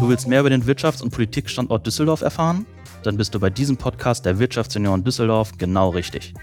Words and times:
Du 0.00 0.08
willst 0.08 0.26
mehr 0.28 0.40
über 0.40 0.50
den 0.50 0.64
Wirtschafts- 0.64 1.02
und 1.02 1.10
Politikstandort 1.10 1.86
Düsseldorf 1.86 2.20
erfahren? 2.20 2.66
Dann 3.04 3.16
bist 3.16 3.34
du 3.34 3.40
bei 3.40 3.48
diesem 3.48 3.76
Podcast 3.76 4.26
der 4.26 4.38
Wirtschaftsunion 4.38 5.04
Düsseldorf 5.04 5.52
genau 5.56 5.90
richtig. 5.90 6.34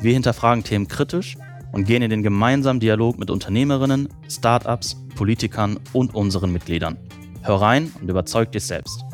Wir 0.00 0.12
hinterfragen 0.14 0.64
Themen 0.64 0.88
kritisch 0.88 1.36
und 1.72 1.84
gehen 1.84 2.02
in 2.02 2.10
den 2.10 2.22
gemeinsamen 2.22 2.80
Dialog 2.80 3.18
mit 3.18 3.30
Unternehmerinnen, 3.30 4.08
Startups, 4.28 4.96
Politikern 5.16 5.78
und 5.92 6.14
unseren 6.14 6.52
Mitgliedern. 6.52 6.96
Hör 7.42 7.60
rein 7.60 7.92
und 8.00 8.08
überzeug 8.08 8.52
dich 8.52 8.64
selbst. 8.64 9.04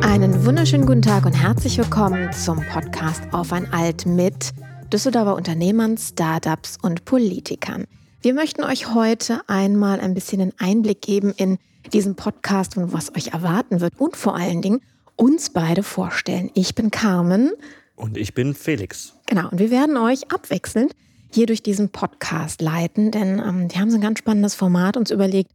Einen 0.00 0.44
wunderschönen 0.44 0.86
guten 0.86 1.02
Tag 1.02 1.26
und 1.26 1.34
herzlich 1.34 1.78
willkommen 1.78 2.32
zum 2.32 2.64
Podcast 2.72 3.22
Auf 3.32 3.52
ein 3.52 3.72
Alt 3.72 4.06
mit 4.06 4.52
Düsseldorfer 4.92 5.36
Unternehmern, 5.36 5.98
Startups 5.98 6.78
und 6.80 7.04
Politikern. 7.04 7.84
Wir 8.26 8.34
möchten 8.34 8.64
euch 8.64 8.92
heute 8.92 9.40
einmal 9.46 10.00
ein 10.00 10.12
bisschen 10.12 10.40
einen 10.40 10.52
Einblick 10.58 11.00
geben 11.00 11.32
in 11.36 11.58
diesen 11.92 12.16
Podcast 12.16 12.76
und 12.76 12.92
was 12.92 13.14
euch 13.14 13.28
erwarten 13.28 13.80
wird 13.80 14.00
und 14.00 14.16
vor 14.16 14.34
allen 14.34 14.62
Dingen 14.62 14.80
uns 15.14 15.50
beide 15.50 15.84
vorstellen. 15.84 16.50
Ich 16.54 16.74
bin 16.74 16.90
Carmen. 16.90 17.52
Und 17.94 18.16
ich 18.16 18.34
bin 18.34 18.54
Felix. 18.54 19.14
Genau, 19.26 19.48
und 19.48 19.60
wir 19.60 19.70
werden 19.70 19.96
euch 19.96 20.32
abwechselnd 20.32 20.90
hier 21.32 21.46
durch 21.46 21.62
diesen 21.62 21.90
Podcast 21.90 22.60
leiten, 22.60 23.12
denn 23.12 23.38
ähm, 23.38 23.72
wir 23.72 23.80
haben 23.80 23.92
so 23.92 23.96
ein 23.96 24.02
ganz 24.02 24.18
spannendes 24.18 24.56
Format 24.56 24.96
uns 24.96 25.12
überlegt 25.12 25.52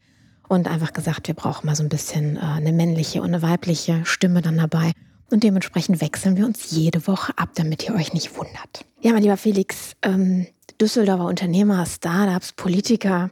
und 0.48 0.70
einfach 0.70 0.94
gesagt, 0.94 1.28
wir 1.28 1.36
brauchen 1.36 1.66
mal 1.66 1.76
so 1.76 1.84
ein 1.84 1.90
bisschen 1.90 2.38
äh, 2.38 2.40
eine 2.40 2.72
männliche 2.72 3.20
und 3.20 3.34
eine 3.34 3.42
weibliche 3.42 4.06
Stimme 4.06 4.42
dann 4.42 4.56
dabei. 4.56 4.94
Und 5.30 5.44
dementsprechend 5.44 6.00
wechseln 6.00 6.38
wir 6.38 6.46
uns 6.46 6.72
jede 6.72 7.06
Woche 7.06 7.34
ab, 7.38 7.50
damit 7.56 7.84
ihr 7.84 7.96
euch 7.96 8.14
nicht 8.14 8.38
wundert. 8.38 8.86
Ja, 9.02 9.12
mein 9.12 9.24
lieber 9.24 9.36
Felix, 9.36 9.94
ähm, 10.04 10.48
Düsseldorfer 10.80 11.26
Unternehmer, 11.26 11.86
Startups, 11.86 12.54
Politiker. 12.54 13.32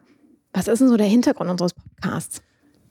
Was 0.54 0.68
ist 0.68 0.80
denn 0.80 0.90
so 0.90 0.98
der 0.98 1.08
Hintergrund 1.08 1.50
unseres 1.50 1.74
Podcasts? 1.74 2.42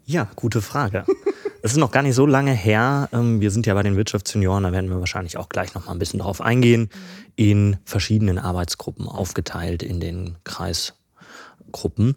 Ja, 0.05 0.29
gute 0.37 0.63
Frage. 0.63 1.05
Es 1.61 1.73
ist 1.73 1.79
noch 1.79 1.91
gar 1.91 2.03
nicht 2.03 2.15
so 2.15 2.25
lange 2.25 2.53
her. 2.53 3.09
Ähm, 3.13 3.41
wir 3.41 3.51
sind 3.51 3.67
ja 3.67 3.75
bei 3.75 3.83
den 3.83 3.97
Wirtschaftssenioren, 3.97 4.63
da 4.63 4.71
werden 4.71 4.91
wir 4.91 5.01
wahrscheinlich 5.01 5.37
auch 5.37 5.49
gleich 5.49 5.75
noch 5.75 5.87
mal 5.87 5.93
ein 5.93 5.99
bisschen 5.99 6.21
drauf 6.21 6.41
eingehen, 6.41 6.89
in 7.35 7.79
verschiedenen 7.85 8.39
Arbeitsgruppen 8.39 9.09
aufgeteilt 9.09 9.83
in 9.83 9.99
den 9.99 10.37
Kreisgruppen. 10.45 12.15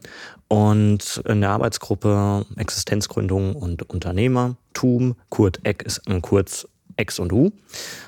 Und 0.47 1.23
in 1.25 1.41
der 1.41 1.49
Arbeitsgruppe 1.49 2.45
Existenzgründung 2.55 3.55
und 3.55 3.89
Unternehmertum, 3.89 5.15
Kurt 5.29 5.59
Eck 5.63 5.81
ist 5.81 6.07
ein 6.07 6.21
kurz 6.21 6.67
X 6.97 7.19
und 7.19 7.31
U, 7.33 7.51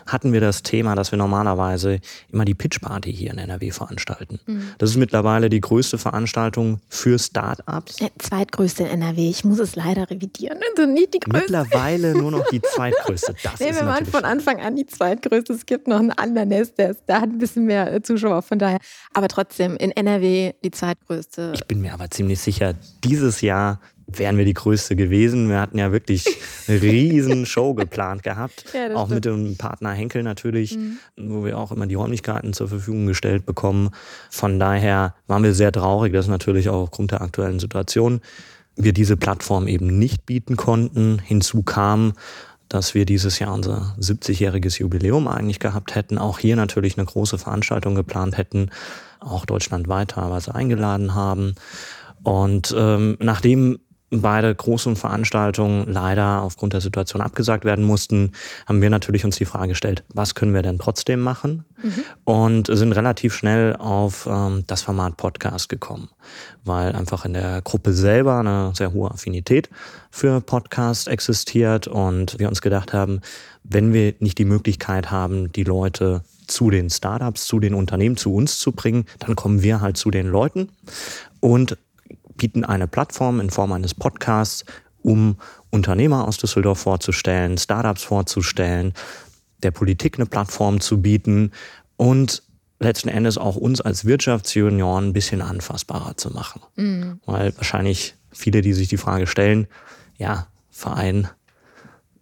hatten 0.05 0.33
wir 0.33 0.41
das 0.41 0.63
Thema, 0.63 0.95
dass 0.95 1.11
wir 1.11 1.17
normalerweise 1.17 1.99
immer 2.31 2.45
die 2.45 2.53
Pitch 2.53 2.79
Party 2.81 3.13
hier 3.13 3.31
in 3.31 3.37
NRW 3.37 3.71
veranstalten. 3.71 4.39
Mhm. 4.45 4.69
Das 4.77 4.89
ist 4.91 4.97
mittlerweile 4.97 5.49
die 5.49 5.61
größte 5.61 5.97
Veranstaltung 5.97 6.79
für 6.89 7.19
Startups. 7.19 7.97
Der 7.97 8.11
zweitgrößte 8.17 8.83
in 8.83 8.89
NRW. 9.01 9.29
Ich 9.29 9.43
muss 9.43 9.59
es 9.59 9.75
leider 9.75 10.09
revidieren. 10.09 10.59
Also 10.71 10.89
nicht 10.89 11.13
die 11.13 11.19
größte. 11.19 11.39
Mittlerweile 11.39 12.13
nur 12.13 12.31
noch 12.31 12.47
die 12.49 12.61
zweitgrößte. 12.61 13.35
Das 13.43 13.59
nee, 13.59 13.69
ist 13.69 13.79
wir 13.79 13.87
waren 13.87 14.05
von 14.05 14.25
Anfang 14.25 14.59
an 14.59 14.75
die 14.75 14.85
zweitgrößte. 14.85 15.53
Es 15.53 15.65
gibt 15.65 15.87
noch 15.87 15.99
einen 15.99 16.11
anderen 16.11 16.49
Nest, 16.49 16.77
der, 16.77 16.91
ist, 16.91 17.03
der 17.07 17.21
hat 17.21 17.29
ein 17.29 17.37
bisschen 17.37 17.65
mehr 17.65 17.93
äh, 17.93 18.01
Zuschauer. 18.01 18.41
Von 18.41 18.59
daher. 18.59 18.79
Aber 19.13 19.27
trotzdem 19.27 19.75
in 19.77 19.91
NRW 19.91 20.53
die 20.63 20.71
zweitgrößte. 20.71 21.53
Ich 21.55 21.65
bin 21.65 21.81
mir 21.81 21.93
aber 21.93 22.09
ziemlich 22.09 22.39
sicher, 22.39 22.73
dieses 23.03 23.41
Jahr 23.41 23.79
wären 24.19 24.37
wir 24.37 24.45
die 24.45 24.53
größte 24.53 24.95
gewesen. 24.95 25.49
Wir 25.49 25.59
hatten 25.59 25.77
ja 25.77 25.91
wirklich 25.91 26.25
eine 26.67 26.81
riesen 26.81 27.45
Show 27.45 27.73
geplant 27.73 28.23
gehabt. 28.23 28.65
Ja, 28.73 28.95
auch 28.95 29.07
stimmt. 29.07 29.15
mit 29.15 29.25
dem 29.25 29.57
Partner 29.57 29.91
Henkel 29.91 30.23
natürlich, 30.23 30.77
mhm. 30.77 30.97
wo 31.17 31.45
wir 31.45 31.57
auch 31.57 31.71
immer 31.71 31.87
die 31.87 31.95
Räumlichkeiten 31.95 32.53
zur 32.53 32.67
Verfügung 32.67 33.05
gestellt 33.05 33.45
bekommen. 33.45 33.89
Von 34.29 34.59
daher 34.59 35.15
waren 35.27 35.43
wir 35.43 35.53
sehr 35.53 35.71
traurig, 35.71 36.13
dass 36.13 36.27
natürlich 36.27 36.69
auch 36.69 36.83
aufgrund 36.83 37.11
der 37.11 37.21
aktuellen 37.21 37.59
Situation 37.59 38.21
wir 38.75 38.93
diese 38.93 39.17
Plattform 39.17 39.67
eben 39.67 39.99
nicht 39.99 40.25
bieten 40.25 40.55
konnten. 40.55 41.19
Hinzu 41.19 41.63
kam, 41.63 42.13
dass 42.69 42.95
wir 42.95 43.05
dieses 43.05 43.37
Jahr 43.39 43.53
unser 43.53 43.95
70-jähriges 43.99 44.79
Jubiläum 44.79 45.27
eigentlich 45.27 45.59
gehabt 45.59 45.93
hätten, 45.93 46.17
auch 46.17 46.39
hier 46.39 46.55
natürlich 46.55 46.97
eine 46.97 47.05
große 47.05 47.37
Veranstaltung 47.37 47.93
geplant 47.93 48.37
hätten, 48.37 48.71
auch 49.19 49.45
deutschlandweit 49.45 50.11
teilweise 50.11 50.55
eingeladen 50.55 51.13
haben. 51.13 51.53
Und 52.23 52.73
ähm, 52.75 53.17
nachdem 53.19 53.79
beide 54.21 54.53
großen 54.53 54.95
Veranstaltungen 54.95 55.85
leider 55.87 56.41
aufgrund 56.41 56.73
der 56.73 56.81
Situation 56.81 57.21
abgesagt 57.21 57.65
werden 57.65 57.83
mussten, 57.83 58.31
haben 58.67 58.81
wir 58.81 58.89
natürlich 58.89 59.25
uns 59.25 59.37
die 59.37 59.45
Frage 59.45 59.69
gestellt, 59.69 60.03
was 60.13 60.35
können 60.35 60.53
wir 60.53 60.61
denn 60.61 60.79
trotzdem 60.79 61.19
machen? 61.19 61.65
Mhm. 61.81 62.03
Und 62.23 62.67
sind 62.67 62.93
relativ 62.93 63.33
schnell 63.33 63.75
auf 63.75 64.27
ähm, 64.29 64.63
das 64.67 64.81
Format 64.81 65.17
Podcast 65.17 65.69
gekommen, 65.69 66.09
weil 66.63 66.95
einfach 66.95 67.25
in 67.25 67.33
der 67.33 67.61
Gruppe 67.61 67.93
selber 67.93 68.39
eine 68.39 68.71
sehr 68.75 68.93
hohe 68.93 69.11
Affinität 69.11 69.69
für 70.11 70.41
Podcast 70.41 71.07
existiert 71.07 71.87
und 71.87 72.39
wir 72.39 72.47
uns 72.47 72.61
gedacht 72.61 72.93
haben, 72.93 73.21
wenn 73.63 73.93
wir 73.93 74.13
nicht 74.19 74.37
die 74.37 74.45
Möglichkeit 74.45 75.11
haben, 75.11 75.51
die 75.51 75.63
Leute 75.63 76.21
zu 76.47 76.69
den 76.69 76.89
Startups, 76.89 77.45
zu 77.45 77.59
den 77.59 77.73
Unternehmen, 77.73 78.17
zu 78.17 78.33
uns 78.33 78.59
zu 78.59 78.73
bringen, 78.73 79.05
dann 79.19 79.35
kommen 79.35 79.63
wir 79.63 79.81
halt 79.81 79.97
zu 79.97 80.11
den 80.11 80.27
Leuten 80.27 80.69
und 81.39 81.77
bieten 82.43 82.65
eine 82.65 82.89
Plattform 82.89 83.39
in 83.39 83.49
Form 83.49 83.71
eines 83.71 83.93
Podcasts, 83.93 84.65
um 85.01 85.37
Unternehmer 85.69 86.27
aus 86.27 86.35
Düsseldorf 86.35 86.79
vorzustellen, 86.79 87.57
Startups 87.57 88.03
vorzustellen, 88.03 88.93
der 89.59 89.71
Politik 89.71 90.17
eine 90.17 90.25
Plattform 90.25 90.81
zu 90.81 91.01
bieten 91.01 91.51
und 91.95 92.43
letzten 92.79 93.07
Endes 93.07 93.37
auch 93.37 93.55
uns 93.55 93.79
als 93.79 94.03
Wirtschaftsjunioren 94.03 95.07
ein 95.07 95.13
bisschen 95.13 95.41
anfassbarer 95.41 96.17
zu 96.17 96.31
machen. 96.31 96.59
Mhm. 96.75 97.21
Weil 97.25 97.55
wahrscheinlich 97.55 98.15
viele, 98.29 98.59
die 98.59 98.73
sich 98.73 98.89
die 98.89 98.97
Frage 98.97 99.25
stellen, 99.25 99.67
ja, 100.17 100.47
Verein, 100.69 101.29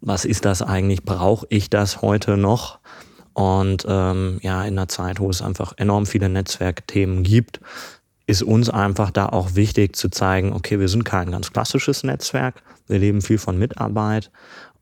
was 0.02 0.24
ist 0.24 0.46
das 0.46 0.62
eigentlich? 0.62 1.02
Brauche 1.02 1.48
ich 1.50 1.72
das 1.72 2.04
heute 2.04 2.38
noch? 2.38 2.78
Und 3.34 3.88
ähm, 3.90 4.38
ja, 4.44 4.64
in 4.66 4.78
einer 4.78 4.88
Zeit, 4.88 5.20
wo 5.20 5.31
es 5.31 5.42
einfach 5.42 5.74
enorm 5.78 6.06
viele 6.06 6.30
Netzwerkthemen 6.30 7.24
gibt, 7.24 7.60
ist 8.28 8.44
uns 8.44 8.70
einfach 8.70 9.12
da 9.12 9.28
auch 9.28 9.56
wichtig 9.56 9.96
zu 9.96 10.09
zeigen, 10.09 10.54
okay, 10.54 10.80
wir 10.80 10.88
sind 10.88 11.04
kein 11.04 11.32
ganz 11.32 11.52
klassisches 11.52 12.04
Netzwerk, 12.04 12.62
wir 12.88 13.00
leben 13.00 13.22
viel 13.22 13.38
von 13.38 13.58
Mitarbeit 13.58 14.32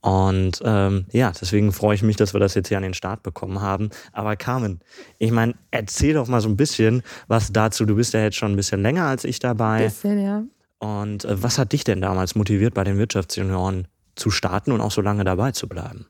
und 0.02 0.62
ähm, 0.64 1.06
ja, 1.12 1.32
deswegen 1.40 1.74
freue 1.74 1.96
ich 1.96 2.04
mich, 2.04 2.16
dass 2.16 2.34
wir 2.34 2.40
das 2.40 2.54
jetzt 2.56 2.70
hier 2.70 2.78
an 2.78 2.84
den 2.84 2.94
Start 2.94 3.22
bekommen 3.22 3.62
haben. 3.62 3.90
Aber 4.14 4.36
Carmen, 4.38 4.80
ich 5.18 5.32
meine, 5.32 5.56
erzähl 5.72 6.14
doch 6.14 6.28
mal 6.28 6.40
so 6.40 6.48
ein 6.48 6.56
bisschen 6.56 7.04
was 7.28 7.52
dazu. 7.52 7.86
Du 7.86 7.96
bist 7.96 8.14
ja 8.14 8.22
jetzt 8.22 8.38
schon 8.38 8.54
ein 8.54 8.56
bisschen 8.56 8.82
länger 8.82 9.06
als 9.06 9.26
ich 9.26 9.40
dabei. 9.40 9.78
Ein 9.78 9.84
bisschen, 9.84 10.24
ja. 10.24 10.44
Und 10.80 11.26
äh, 11.26 11.44
was 11.44 11.58
hat 11.58 11.74
dich 11.74 11.84
denn 11.84 12.00
damals 12.00 12.36
motiviert, 12.36 12.74
bei 12.74 12.86
den 12.86 12.98
Wirtschaftsjunioren 12.98 13.88
zu 14.16 14.32
starten 14.32 14.72
und 14.72 14.80
auch 14.80 14.92
so 14.92 15.02
lange 15.02 15.26
dabei 15.26 15.52
zu 15.52 15.68
bleiben? 15.68 16.06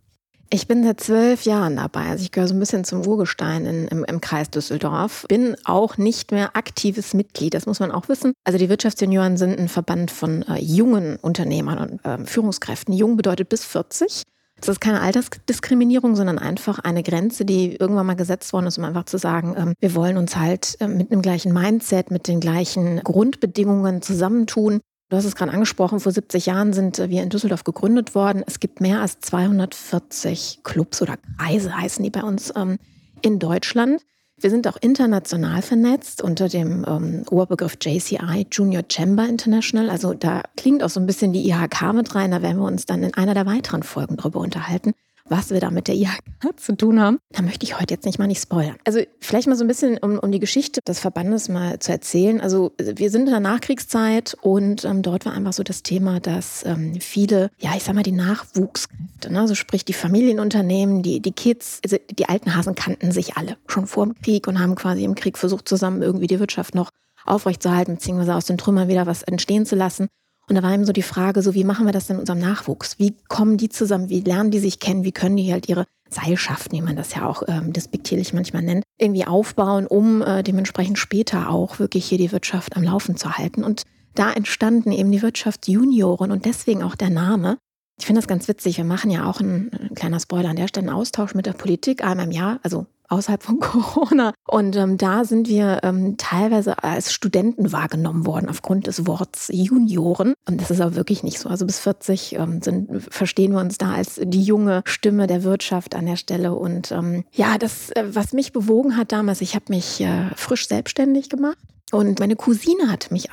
Ich 0.51 0.67
bin 0.67 0.83
seit 0.83 0.99
zwölf 0.99 1.43
Jahren 1.43 1.75
dabei. 1.75 2.07
Also 2.07 2.23
ich 2.23 2.31
gehöre 2.31 2.47
so 2.47 2.55
ein 2.55 2.59
bisschen 2.59 2.83
zum 2.83 3.05
Urgestein 3.05 3.67
in, 3.67 3.87
im, 3.87 4.03
im, 4.03 4.19
Kreis 4.19 4.49
Düsseldorf. 4.49 5.25
Bin 5.29 5.55
auch 5.63 5.97
nicht 5.97 6.31
mehr 6.31 6.55
aktives 6.55 7.13
Mitglied, 7.13 7.53
das 7.53 7.67
muss 7.67 7.79
man 7.79 7.91
auch 7.91 8.09
wissen. 8.09 8.33
Also 8.45 8.57
die 8.57 8.67
Wirtschaftsjunioren 8.67 9.37
sind 9.37 9.59
ein 9.59 9.69
Verband 9.69 10.09
von 10.09 10.41
äh, 10.43 10.59
jungen 10.59 11.17
Unternehmern 11.17 11.77
und 11.77 12.05
äh, 12.05 12.25
Führungskräften. 12.25 12.95
Jung 12.95 13.15
bedeutet 13.15 13.49
bis 13.49 13.63
40. 13.63 14.23
Das 14.59 14.69
ist 14.69 14.81
keine 14.81 15.01
Altersdiskriminierung, 15.01 16.15
sondern 16.15 16.39
einfach 16.39 16.79
eine 16.79 17.03
Grenze, 17.03 17.45
die 17.45 17.75
irgendwann 17.75 18.07
mal 18.07 18.15
gesetzt 18.15 18.51
worden 18.51 18.67
ist, 18.67 18.77
um 18.77 18.85
einfach 18.85 19.05
zu 19.05 19.17
sagen, 19.17 19.55
ähm, 19.55 19.73
wir 19.79 19.93
wollen 19.93 20.17
uns 20.17 20.35
halt 20.35 20.77
äh, 20.79 20.87
mit 20.87 21.11
einem 21.11 21.21
gleichen 21.21 21.53
Mindset, 21.53 22.09
mit 22.09 22.27
den 22.27 22.39
gleichen 22.39 23.01
Grundbedingungen 23.01 24.01
zusammentun 24.01 24.81
Du 25.09 25.17
hast 25.17 25.25
es 25.25 25.35
gerade 25.35 25.51
angesprochen, 25.51 25.99
vor 25.99 26.11
70 26.11 26.45
Jahren 26.45 26.71
sind 26.71 26.99
wir 26.99 27.23
in 27.23 27.29
Düsseldorf 27.29 27.63
gegründet 27.63 28.13
worden. 28.13 28.43
Es 28.45 28.59
gibt 28.59 28.79
mehr 28.79 29.01
als 29.01 29.19
240 29.19 30.59
Clubs 30.63 31.01
oder 31.01 31.17
Kreise 31.39 31.75
heißen 31.75 32.03
die 32.03 32.11
bei 32.11 32.21
uns 32.21 32.53
ähm, 32.55 32.77
in 33.23 33.39
Deutschland. 33.39 34.03
Wir 34.37 34.51
sind 34.51 34.67
auch 34.67 34.77
international 34.79 35.63
vernetzt 35.63 36.21
unter 36.21 36.47
dem 36.47 36.85
ähm, 36.87 37.23
Oberbegriff 37.29 37.77
JCI, 37.81 38.47
Junior 38.51 38.83
Chamber 38.87 39.27
International. 39.27 39.89
Also 39.89 40.13
da 40.13 40.43
klingt 40.55 40.83
auch 40.83 40.89
so 40.89 40.99
ein 40.99 41.07
bisschen 41.07 41.33
die 41.33 41.49
IHK 41.49 41.91
mit 41.93 42.13
rein. 42.13 42.29
Da 42.29 42.43
werden 42.43 42.59
wir 42.59 42.67
uns 42.67 42.85
dann 42.85 43.01
in 43.01 43.15
einer 43.15 43.33
der 43.33 43.47
weiteren 43.47 43.81
Folgen 43.81 44.15
drüber 44.15 44.39
unterhalten 44.39 44.93
was 45.29 45.51
wir 45.51 45.59
da 45.59 45.71
mit 45.71 45.87
der 45.87 45.95
IHK 45.95 46.19
zu 46.57 46.75
tun 46.75 46.99
haben, 46.99 47.19
da 47.31 47.41
möchte 47.41 47.65
ich 47.65 47.79
heute 47.79 47.93
jetzt 47.93 48.05
nicht 48.05 48.19
mal 48.19 48.27
nicht 48.27 48.41
spoilern. 48.41 48.75
Also 48.85 49.01
vielleicht 49.19 49.47
mal 49.47 49.55
so 49.55 49.63
ein 49.63 49.67
bisschen, 49.67 49.97
um, 49.97 50.19
um 50.19 50.31
die 50.31 50.39
Geschichte 50.39 50.81
des 50.87 50.99
Verbandes 50.99 51.49
mal 51.49 51.79
zu 51.79 51.91
erzählen. 51.91 52.41
Also 52.41 52.71
wir 52.77 53.09
sind 53.09 53.25
in 53.25 53.31
der 53.31 53.39
Nachkriegszeit 53.39 54.35
und 54.41 54.85
ähm, 54.85 55.01
dort 55.01 55.25
war 55.25 55.33
einfach 55.33 55.53
so 55.53 55.63
das 55.63 55.83
Thema, 55.83 56.19
dass 56.19 56.65
ähm, 56.65 56.99
viele, 56.99 57.51
ja 57.59 57.71
ich 57.75 57.83
sag 57.83 57.95
mal 57.95 58.03
die 58.03 58.11
Nachwuchskräfte, 58.11 59.31
ne, 59.31 59.41
also 59.41 59.55
sprich 59.55 59.85
die 59.85 59.93
Familienunternehmen, 59.93 61.01
die, 61.03 61.19
die 61.19 61.31
Kids, 61.31 61.79
also 61.83 61.97
die 62.09 62.27
alten 62.27 62.55
Hasen 62.55 62.75
kannten 62.75 63.11
sich 63.11 63.37
alle 63.37 63.57
schon 63.67 63.87
vor 63.87 64.05
dem 64.05 64.15
Krieg 64.21 64.47
und 64.47 64.59
haben 64.59 64.75
quasi 64.75 65.03
im 65.03 65.15
Krieg 65.15 65.37
versucht 65.37 65.67
zusammen 65.67 66.01
irgendwie 66.01 66.27
die 66.27 66.39
Wirtschaft 66.39 66.75
noch 66.75 66.89
aufrechtzuerhalten, 67.25 67.95
beziehungsweise 67.95 68.35
aus 68.35 68.45
den 68.45 68.57
Trümmern 68.57 68.87
wieder 68.87 69.05
was 69.05 69.23
entstehen 69.23 69.65
zu 69.65 69.75
lassen. 69.75 70.07
Und 70.49 70.55
da 70.55 70.63
war 70.63 70.73
eben 70.73 70.85
so 70.85 70.93
die 70.93 71.03
Frage, 71.03 71.43
so 71.43 71.53
wie 71.53 71.63
machen 71.63 71.85
wir 71.85 71.93
das 71.93 72.07
denn 72.07 72.15
in 72.15 72.21
unserem 72.21 72.39
Nachwuchs? 72.39 72.97
Wie 72.97 73.15
kommen 73.27 73.57
die 73.57 73.69
zusammen? 73.69 74.09
Wie 74.09 74.21
lernen 74.21 74.49
die 74.49 74.59
sich 74.59 74.79
kennen? 74.79 75.03
Wie 75.03 75.11
können 75.11 75.37
die 75.37 75.53
halt 75.53 75.69
ihre 75.69 75.85
Seilschaften, 76.09 76.75
wie 76.75 76.81
man 76.81 76.95
das 76.95 77.13
ja 77.13 77.27
auch 77.27 77.43
ähm, 77.47 77.71
despektierlich 77.71 78.33
manchmal 78.33 78.63
nennt, 78.63 78.83
irgendwie 78.97 79.25
aufbauen, 79.25 79.85
um 79.85 80.23
äh, 80.23 80.41
dementsprechend 80.41 80.97
später 80.97 81.51
auch 81.51 81.77
wirklich 81.77 82.05
hier 82.05 82.17
die 82.17 82.31
Wirtschaft 82.31 82.75
am 82.75 82.83
Laufen 82.83 83.15
zu 83.15 83.37
halten. 83.37 83.63
Und 83.63 83.83
da 84.15 84.31
entstanden 84.31 84.91
eben 84.91 85.11
die 85.11 85.21
Wirtschaftsjunioren 85.21 86.31
und 86.31 86.45
deswegen 86.45 86.81
auch 86.81 86.95
der 86.95 87.11
Name. 87.11 87.59
Ich 87.99 88.07
finde 88.07 88.21
das 88.21 88.27
ganz 88.27 88.47
witzig. 88.47 88.77
Wir 88.77 88.85
machen 88.85 89.11
ja 89.11 89.29
auch 89.29 89.39
ein, 89.39 89.69
ein 89.71 89.93
kleiner 89.93 90.19
Spoiler 90.19 90.49
an 90.49 90.55
der 90.55 90.67
Stelle, 90.67 90.87
einen 90.87 90.97
Austausch 90.97 91.35
mit 91.35 91.45
der 91.45 91.53
Politik 91.53 92.03
einmal 92.03 92.25
im 92.25 92.31
Jahr, 92.31 92.59
also 92.63 92.87
außerhalb 93.09 93.43
von 93.43 93.59
Corona. 93.59 94.33
Und 94.47 94.75
ähm, 94.75 94.97
da 94.97 95.25
sind 95.25 95.47
wir 95.47 95.79
ähm, 95.83 96.17
teilweise 96.17 96.83
als 96.83 97.11
Studenten 97.11 97.71
wahrgenommen 97.71 98.25
worden 98.25 98.49
aufgrund 98.49 98.87
des 98.87 99.05
Worts 99.05 99.49
Junioren. 99.51 100.33
Und 100.47 100.61
das 100.61 100.71
ist 100.71 100.81
aber 100.81 100.95
wirklich 100.95 101.23
nicht 101.23 101.39
so. 101.39 101.49
Also 101.49 101.65
bis 101.65 101.79
40 101.79 102.35
ähm, 102.35 102.61
sind, 102.61 103.03
verstehen 103.11 103.51
wir 103.53 103.59
uns 103.59 103.77
da 103.77 103.93
als 103.93 104.19
die 104.23 104.43
junge 104.43 104.81
Stimme 104.85 105.27
der 105.27 105.43
Wirtschaft 105.43 105.95
an 105.95 106.05
der 106.05 106.15
Stelle. 106.15 106.53
Und 106.53 106.91
ähm, 106.91 107.25
ja, 107.33 107.57
das, 107.57 107.89
äh, 107.91 108.03
was 108.11 108.33
mich 108.33 108.53
bewogen 108.53 108.95
hat 108.95 109.11
damals, 109.11 109.41
ich 109.41 109.55
habe 109.55 109.65
mich 109.69 110.01
äh, 110.01 110.29
frisch 110.35 110.67
selbstständig 110.67 111.29
gemacht 111.29 111.57
und 111.91 112.19
meine 112.19 112.35
Cousine 112.35 112.91
hat 112.91 113.09
mich 113.09 113.29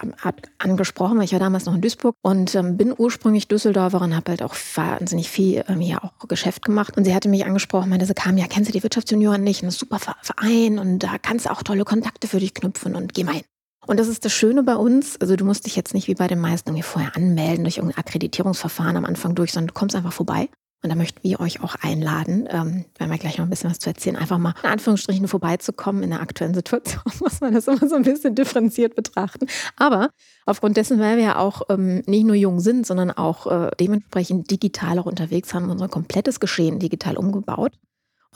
angesprochen, 0.58 1.18
weil 1.18 1.24
ich 1.24 1.32
war 1.32 1.38
damals 1.38 1.66
noch 1.66 1.74
in 1.74 1.82
Duisburg 1.82 2.14
und 2.22 2.54
ähm, 2.54 2.76
bin 2.78 2.94
ursprünglich 2.96 3.48
Düsseldorferin, 3.48 4.16
habe 4.16 4.30
halt 4.30 4.42
auch 4.42 4.54
wahnsinnig 4.74 5.28
viel 5.28 5.62
ähm, 5.68 5.80
hier 5.80 6.02
auch 6.02 6.12
Geschäft 6.26 6.64
gemacht. 6.64 6.96
Und 6.96 7.04
sie 7.04 7.14
hatte 7.14 7.28
mich 7.28 7.44
angesprochen, 7.44 7.90
meinte, 7.90 8.06
sie 8.06 8.14
kam, 8.14 8.38
ja, 8.38 8.46
kennst 8.48 8.68
du 8.68 8.72
die 8.72 8.82
Wirtschaftsjunioren 8.82 9.42
nicht? 9.42 9.62
Ein 9.62 9.70
super 9.70 9.98
Verein 9.98 10.78
und 10.78 11.00
da 11.00 11.18
kannst 11.18 11.46
du 11.46 11.50
auch 11.50 11.62
tolle 11.62 11.84
Kontakte 11.84 12.28
für 12.28 12.40
dich 12.40 12.54
knüpfen 12.54 12.96
und 12.96 13.12
geh 13.12 13.24
mal 13.24 13.34
hin. 13.34 13.44
Und 13.86 14.00
das 14.00 14.08
ist 14.08 14.24
das 14.24 14.32
Schöne 14.32 14.62
bei 14.62 14.76
uns. 14.76 15.20
Also 15.20 15.36
du 15.36 15.44
musst 15.44 15.66
dich 15.66 15.76
jetzt 15.76 15.94
nicht 15.94 16.08
wie 16.08 16.14
bei 16.14 16.26
den 16.26 16.40
meisten 16.40 16.70
irgendwie 16.70 16.82
vorher 16.82 17.14
anmelden 17.14 17.64
durch 17.64 17.76
irgendein 17.76 17.98
Akkreditierungsverfahren 17.98 18.96
am 18.96 19.04
Anfang 19.04 19.34
durch, 19.34 19.52
sondern 19.52 19.68
du 19.68 19.74
kommst 19.74 19.94
einfach 19.94 20.12
vorbei. 20.12 20.48
Und 20.82 20.90
da 20.90 20.94
möchten 20.94 21.22
wir 21.22 21.40
euch 21.40 21.62
auch 21.62 21.74
einladen, 21.80 22.46
ähm, 22.50 22.84
werden 22.98 23.10
wir 23.10 23.18
gleich 23.18 23.38
noch 23.38 23.46
ein 23.46 23.50
bisschen 23.50 23.70
was 23.70 23.78
zu 23.78 23.88
erzählen, 23.88 24.16
einfach 24.16 24.38
mal 24.38 24.54
in 24.62 24.70
Anführungsstrichen 24.70 25.26
vorbeizukommen. 25.26 26.02
In 26.02 26.10
der 26.10 26.20
aktuellen 26.20 26.54
Situation 26.54 27.02
muss 27.20 27.40
man 27.40 27.54
das 27.54 27.66
immer 27.66 27.88
so 27.88 27.96
ein 27.96 28.02
bisschen 28.02 28.34
differenziert 28.34 28.94
betrachten. 28.94 29.46
Aber 29.76 30.10
aufgrund 30.44 30.76
dessen, 30.76 31.00
weil 31.00 31.16
wir 31.16 31.24
ja 31.24 31.38
auch 31.38 31.62
ähm, 31.70 32.02
nicht 32.06 32.24
nur 32.24 32.36
jung 32.36 32.60
sind, 32.60 32.86
sondern 32.86 33.10
auch 33.10 33.46
äh, 33.46 33.70
dementsprechend 33.80 34.50
digital 34.50 34.98
auch 34.98 35.06
unterwegs 35.06 35.54
haben, 35.54 35.70
unser 35.70 35.88
komplettes 35.88 36.40
Geschehen 36.40 36.78
digital 36.78 37.16
umgebaut 37.16 37.72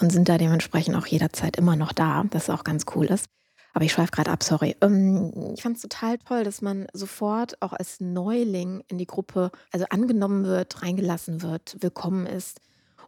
und 0.01 0.11
sind 0.11 0.29
da 0.29 0.39
dementsprechend 0.39 0.97
auch 0.97 1.07
jederzeit 1.07 1.57
immer 1.57 1.77
noch 1.77 1.93
da, 1.93 2.25
das 2.31 2.51
auch 2.51 2.65
ganz 2.65 2.85
cool 2.95 3.07
ist. 3.07 3.27
Aber 3.73 3.85
ich 3.85 3.93
schweife 3.93 4.11
gerade 4.11 4.31
ab, 4.31 4.43
sorry. 4.43 4.77
Ähm, 4.81 5.53
ich 5.55 5.63
fand 5.63 5.77
es 5.77 5.83
total 5.83 6.19
toll, 6.19 6.45
dass 6.45 6.63
man 6.63 6.87
sofort 6.93 7.61
auch 7.63 7.73
als 7.73 8.01
Neuling 8.01 8.83
in 8.89 8.99
die 8.99 9.07
Gruppe, 9.07 9.51
also 9.73 9.87
angenommen 9.91 10.45
wird, 10.45 10.83
reingelassen 10.83 11.43
wird, 11.43 11.77
willkommen 11.81 12.27
ist. 12.27 12.61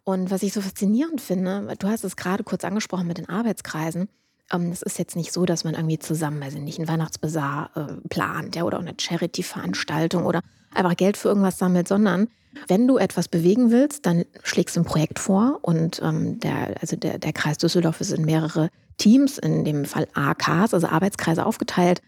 Und 0.04 0.30
was 0.30 0.42
ich 0.42 0.52
so 0.52 0.60
faszinierend 0.60 1.20
finde, 1.20 1.74
du 1.78 1.88
hast 1.88 2.04
es 2.04 2.16
gerade 2.16 2.44
kurz 2.44 2.64
angesprochen 2.64 3.06
mit 3.06 3.18
den 3.18 3.28
Arbeitskreisen. 3.28 4.08
Ähm, 4.52 4.70
es 4.70 4.82
ist 4.82 4.98
jetzt 4.98 5.16
nicht 5.16 5.32
so, 5.32 5.46
dass 5.46 5.64
man 5.64 5.74
irgendwie 5.74 5.98
zusammen, 5.98 6.40
weiß 6.40 6.54
ich 6.54 6.60
nicht, 6.60 6.78
einen 6.78 6.88
Weihnachtsbazar 6.88 7.70
äh, 7.76 8.08
plant 8.08 8.56
ja, 8.56 8.64
oder 8.64 8.78
eine 8.78 8.94
Charity-Veranstaltung 8.98 10.24
oder 10.24 10.42
einfach 10.74 10.96
Geld 10.96 11.16
für 11.16 11.28
irgendwas 11.28 11.58
sammelt, 11.58 11.88
sondern 11.88 12.28
wenn 12.68 12.86
du 12.86 12.98
etwas 12.98 13.28
bewegen 13.28 13.70
willst, 13.70 14.04
dann 14.06 14.24
schlägst 14.42 14.76
du 14.76 14.80
ein 14.80 14.84
Projekt 14.84 15.18
vor 15.18 15.58
und 15.62 16.00
ähm, 16.02 16.38
der, 16.40 16.74
also 16.80 16.96
der, 16.96 17.18
der 17.18 17.32
Kreis 17.32 17.58
Düsseldorf 17.58 18.00
ist 18.00 18.12
in 18.12 18.24
mehrere 18.24 18.68
Teams, 19.02 19.38
in 19.38 19.64
dem 19.64 19.84
Fall 19.84 20.06
AKs, 20.14 20.74
also 20.74 20.86
Arbeitskreise 20.86 21.44
aufgeteilt. 21.44 22.00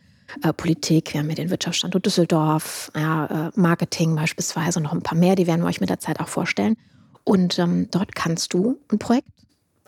Äh, 0.43 0.52
Politik, 0.52 1.12
wir 1.12 1.20
haben 1.20 1.29
ja 1.29 1.35
den 1.35 1.50
Wirtschaftsstandort 1.50 2.06
Düsseldorf, 2.06 2.93
ja, 2.94 3.49
äh, 3.49 3.50
Marketing 3.56 4.14
beispielsweise 4.14 4.79
und 4.79 4.85
noch 4.85 4.93
ein 4.93 5.02
paar 5.02 5.19
mehr, 5.19 5.35
die 5.35 5.49
werden 5.49 5.62
wir 5.62 5.67
euch 5.69 5.81
mit 5.81 5.91
der 5.91 5.99
Zeit 5.99 6.20
auch 6.20 6.29
vorstellen. 6.29 6.76
Und 7.25 7.58
ähm, 7.58 7.88
dort 7.91 8.14
kannst 8.14 8.55
du 8.55 8.79
ein 8.93 8.99
Projekt 8.99 9.29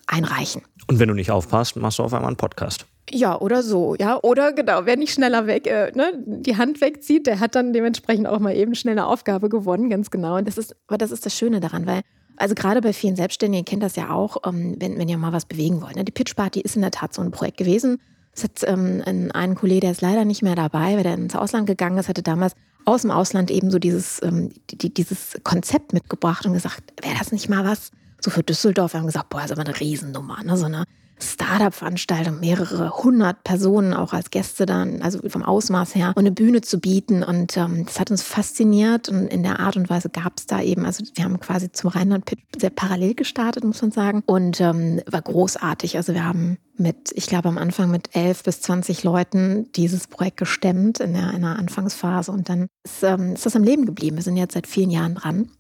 einreichen. 0.08 0.62
Und 0.88 0.98
wenn 0.98 1.08
du 1.08 1.14
nicht 1.14 1.30
aufpasst, 1.30 1.76
machst 1.76 2.00
du 2.00 2.02
auf 2.02 2.12
einmal 2.12 2.28
einen 2.28 2.36
Podcast. 2.36 2.86
Ja, 3.10 3.40
oder 3.40 3.62
so, 3.62 3.94
ja. 3.94 4.18
Oder 4.22 4.52
genau, 4.52 4.80
wer 4.84 4.96
nicht 4.96 5.12
schneller 5.12 5.46
weg, 5.46 5.68
äh, 5.68 5.92
ne, 5.94 6.12
die 6.26 6.56
Hand 6.56 6.80
wegzieht, 6.80 7.28
der 7.28 7.38
hat 7.38 7.54
dann 7.54 7.72
dementsprechend 7.72 8.26
auch 8.26 8.40
mal 8.40 8.54
eben 8.56 8.74
schnell 8.74 8.94
eine 8.94 9.06
Aufgabe 9.06 9.48
gewonnen, 9.48 9.90
ganz 9.90 10.10
genau. 10.10 10.36
Und 10.38 10.48
das 10.48 10.58
ist, 10.58 10.74
aber 10.88 10.98
das 10.98 11.12
ist 11.12 11.24
das 11.24 11.36
Schöne 11.36 11.60
daran, 11.60 11.86
weil, 11.86 12.02
also 12.36 12.54
gerade 12.54 12.80
bei 12.80 12.92
vielen 12.92 13.16
Selbstständigen, 13.16 13.64
ihr 13.64 13.68
kennt 13.68 13.82
das 13.82 13.96
ja 13.96 14.10
auch, 14.10 14.38
ähm, 14.46 14.76
wenn, 14.78 14.98
wenn 14.98 15.08
ihr 15.08 15.18
mal 15.18 15.32
was 15.32 15.46
bewegen 15.46 15.80
wollt. 15.82 15.96
Ne? 15.96 16.04
Die 16.04 16.12
Pitch 16.12 16.34
Party 16.34 16.60
ist 16.60 16.76
in 16.76 16.82
der 16.82 16.90
Tat 16.90 17.14
so 17.14 17.22
ein 17.22 17.30
Projekt 17.30 17.56
gewesen. 17.56 17.98
Es 18.34 18.44
hat 18.44 18.62
ähm, 18.64 19.02
ein, 19.06 19.32
ein 19.32 19.54
Kollege, 19.54 19.80
der 19.80 19.92
ist 19.92 20.02
leider 20.02 20.24
nicht 20.24 20.42
mehr 20.42 20.54
dabei, 20.54 20.96
weil 20.96 21.02
der 21.02 21.14
ins 21.14 21.34
Ausland 21.34 21.66
gegangen 21.66 21.96
ist, 21.98 22.08
hatte 22.08 22.22
damals 22.22 22.54
aus 22.84 23.02
dem 23.02 23.10
Ausland 23.10 23.50
eben 23.50 23.70
so 23.70 23.78
dieses, 23.78 24.22
ähm, 24.22 24.50
die, 24.70 24.92
dieses 24.92 25.38
Konzept 25.42 25.92
mitgebracht 25.92 26.46
und 26.46 26.52
gesagt, 26.52 26.82
wäre 27.02 27.16
das 27.18 27.32
nicht 27.32 27.48
mal 27.48 27.64
was? 27.64 27.90
So 28.20 28.30
für 28.30 28.42
Düsseldorf, 28.42 28.92
wir 28.92 29.00
haben 29.00 29.06
gesagt, 29.06 29.30
boah, 29.30 29.44
ist 29.44 29.52
aber 29.52 29.62
eine 29.62 29.78
Riesennummer, 29.78 30.42
ne? 30.44 30.56
So 30.56 30.66
eine 30.66 30.84
Startup-Veranstaltung, 31.18 32.40
mehrere 32.40 32.90
hundert 33.02 33.42
Personen 33.42 33.94
auch 33.94 34.12
als 34.12 34.30
Gäste 34.30 34.66
dann, 34.66 35.00
also 35.00 35.18
vom 35.28 35.42
Ausmaß 35.42 35.94
her, 35.94 36.08
und 36.14 36.18
eine 36.18 36.32
Bühne 36.32 36.60
zu 36.60 36.78
bieten. 36.78 37.22
Und 37.22 37.56
ähm, 37.56 37.84
das 37.86 37.98
hat 37.98 38.10
uns 38.10 38.22
fasziniert 38.22 39.08
und 39.08 39.26
in 39.28 39.42
der 39.42 39.60
Art 39.60 39.76
und 39.76 39.88
Weise 39.88 40.10
gab 40.10 40.34
es 40.36 40.46
da 40.46 40.60
eben, 40.60 40.84
also 40.84 41.04
wir 41.14 41.24
haben 41.24 41.40
quasi 41.40 41.72
zum 41.72 41.90
Rheinland-Pitch 41.90 42.60
sehr 42.60 42.70
parallel 42.70 43.14
gestartet, 43.14 43.64
muss 43.64 43.80
man 43.80 43.92
sagen, 43.92 44.22
und 44.26 44.60
ähm, 44.60 45.00
war 45.10 45.22
großartig. 45.22 45.96
Also 45.96 46.12
wir 46.12 46.24
haben 46.24 46.58
mit, 46.76 47.12
ich 47.14 47.26
glaube 47.26 47.48
am 47.48 47.56
Anfang 47.56 47.90
mit 47.90 48.14
elf 48.14 48.42
bis 48.42 48.60
zwanzig 48.60 49.02
Leuten 49.02 49.72
dieses 49.72 50.08
Projekt 50.08 50.36
gestemmt 50.36 51.00
in 51.00 51.14
der, 51.14 51.32
in 51.32 51.40
der 51.40 51.56
Anfangsphase 51.58 52.30
und 52.30 52.50
dann 52.50 52.66
ist, 52.84 53.02
ähm, 53.02 53.32
ist 53.32 53.46
das 53.46 53.56
am 53.56 53.64
Leben 53.64 53.86
geblieben. 53.86 54.16
Wir 54.16 54.22
sind 54.22 54.36
jetzt 54.36 54.52
seit 54.54 54.66
vielen 54.66 54.90
Jahren 54.90 55.14
dran. 55.14 55.50